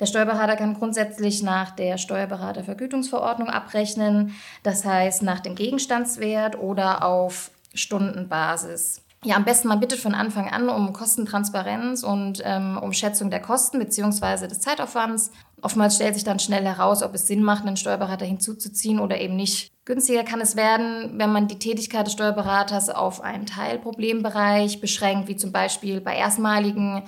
Der 0.00 0.06
Steuerberater 0.06 0.56
kann 0.56 0.74
grundsätzlich 0.74 1.44
nach 1.44 1.70
der 1.70 1.98
Steuerberatervergütungsverordnung 1.98 3.48
abrechnen, 3.48 4.34
das 4.64 4.84
heißt 4.84 5.22
nach 5.22 5.38
dem 5.38 5.54
Gegenstandswert 5.54 6.58
oder 6.58 7.04
auf 7.04 7.52
Stundenbasis. 7.74 9.02
Ja, 9.24 9.36
am 9.36 9.44
besten 9.44 9.68
man 9.68 9.78
bittet 9.78 10.00
von 10.00 10.14
Anfang 10.14 10.48
an 10.48 10.68
um 10.68 10.92
Kostentransparenz 10.92 12.02
und 12.02 12.42
ähm, 12.44 12.76
um 12.82 12.92
Schätzung 12.92 13.30
der 13.30 13.40
Kosten 13.40 13.78
bzw. 13.78 14.48
des 14.48 14.60
Zeitaufwands. 14.60 15.30
Oftmals 15.60 15.94
stellt 15.94 16.14
sich 16.14 16.24
dann 16.24 16.40
schnell 16.40 16.64
heraus, 16.64 17.04
ob 17.04 17.14
es 17.14 17.28
Sinn 17.28 17.44
macht, 17.44 17.64
einen 17.64 17.76
Steuerberater 17.76 18.26
hinzuzuziehen 18.26 18.98
oder 18.98 19.20
eben 19.20 19.36
nicht. 19.36 19.70
Günstiger 19.84 20.24
kann 20.24 20.40
es 20.40 20.56
werden, 20.56 21.20
wenn 21.20 21.30
man 21.30 21.46
die 21.46 21.60
Tätigkeit 21.60 22.06
des 22.06 22.14
Steuerberaters 22.14 22.90
auf 22.90 23.20
einen 23.20 23.46
Teilproblembereich 23.46 24.80
beschränkt, 24.80 25.28
wie 25.28 25.36
zum 25.36 25.52
Beispiel 25.52 26.00
bei 26.00 26.16
erstmaligen 26.16 27.04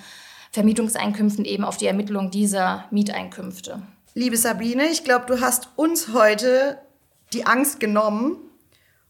Vermietungseinkünften 0.53 1.44
eben 1.44 1.64
auf 1.64 1.79
die 1.79 1.87
Ermittlung 1.87 2.31
dieser 2.31 2.85
Mieteinkünfte. 2.92 3.83
Liebe 4.14 4.37
Sabine, 4.37 4.87
ich 4.87 5.03
glaube, 5.03 5.27
du 5.27 5.40
hast 5.40 5.70
uns 5.74 6.12
heute 6.12 6.79
die 7.33 7.44
Angst 7.44 7.81
genommen, 7.81 8.37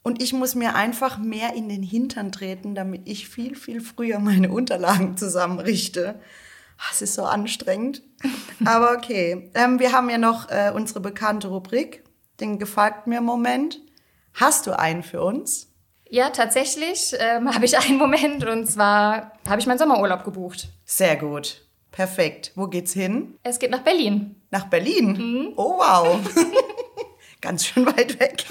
und 0.04 0.22
ich 0.22 0.34
muss 0.34 0.54
mir 0.54 0.76
einfach 0.76 1.18
mehr 1.18 1.54
in 1.54 1.68
den 1.68 1.82
Hintern 1.82 2.30
treten, 2.30 2.74
damit 2.74 3.08
ich 3.08 3.28
viel, 3.28 3.56
viel 3.56 3.80
früher 3.80 4.18
meine 4.20 4.52
Unterlagen 4.52 5.16
zusammenrichte. 5.16 6.20
Ah, 6.76 6.90
es 6.92 7.00
ist 7.00 7.14
so 7.14 7.24
anstrengend. 7.24 8.02
Aber 8.66 8.92
okay. 8.92 9.50
Ähm, 9.54 9.80
wir 9.80 9.92
haben 9.92 10.10
ja 10.10 10.18
noch 10.18 10.50
äh, 10.50 10.70
unsere 10.74 11.00
bekannte 11.00 11.48
Rubrik, 11.48 12.04
den 12.38 12.58
gefragt 12.58 13.06
mir 13.06 13.22
Moment. 13.22 13.80
Hast 14.34 14.66
du 14.66 14.78
einen 14.78 15.02
für 15.02 15.22
uns? 15.22 15.72
Ja, 16.10 16.28
tatsächlich 16.28 17.14
ähm, 17.18 17.48
habe 17.54 17.64
ich 17.64 17.78
einen 17.78 17.96
Moment 17.96 18.44
und 18.44 18.66
zwar 18.66 19.32
habe 19.48 19.60
ich 19.60 19.66
meinen 19.66 19.78
Sommerurlaub 19.78 20.22
gebucht. 20.22 20.68
Sehr 20.84 21.16
gut. 21.16 21.66
Perfekt. 21.90 22.52
Wo 22.56 22.66
geht's 22.66 22.92
hin? 22.92 23.38
Es 23.42 23.58
geht 23.58 23.70
nach 23.70 23.82
Berlin. 23.82 24.36
Nach 24.50 24.66
Berlin? 24.66 25.12
Mhm. 25.12 25.52
Oh 25.56 25.78
wow. 25.78 26.18
Ganz 27.40 27.64
schön 27.64 27.86
weit 27.86 28.20
weg. 28.20 28.44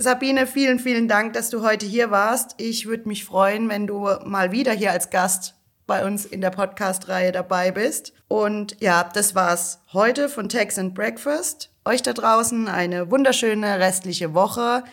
Sabine, 0.00 0.46
vielen, 0.46 0.78
vielen 0.78 1.08
Dank, 1.08 1.34
dass 1.34 1.50
du 1.50 1.62
heute 1.62 1.84
hier 1.84 2.10
warst. 2.10 2.54
Ich 2.56 2.86
würde 2.86 3.06
mich 3.06 3.26
freuen, 3.26 3.68
wenn 3.68 3.86
du 3.86 4.08
mal 4.24 4.50
wieder 4.50 4.72
hier 4.72 4.92
als 4.92 5.10
Gast 5.10 5.54
bei 5.86 6.06
uns 6.06 6.24
in 6.24 6.40
der 6.40 6.48
Podcast-Reihe 6.48 7.32
dabei 7.32 7.70
bist. 7.70 8.14
Und 8.26 8.80
ja, 8.80 9.06
das 9.12 9.34
war's 9.34 9.82
heute 9.92 10.30
von 10.30 10.48
Tax 10.48 10.78
and 10.78 10.94
Breakfast. 10.94 11.70
Euch 11.84 12.00
da 12.00 12.14
draußen 12.14 12.66
eine 12.66 13.10
wunderschöne 13.10 13.78
restliche 13.78 14.32
Woche. 14.32 14.84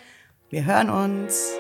Wir 0.50 0.66
hören 0.66 0.90
uns. 0.90 1.52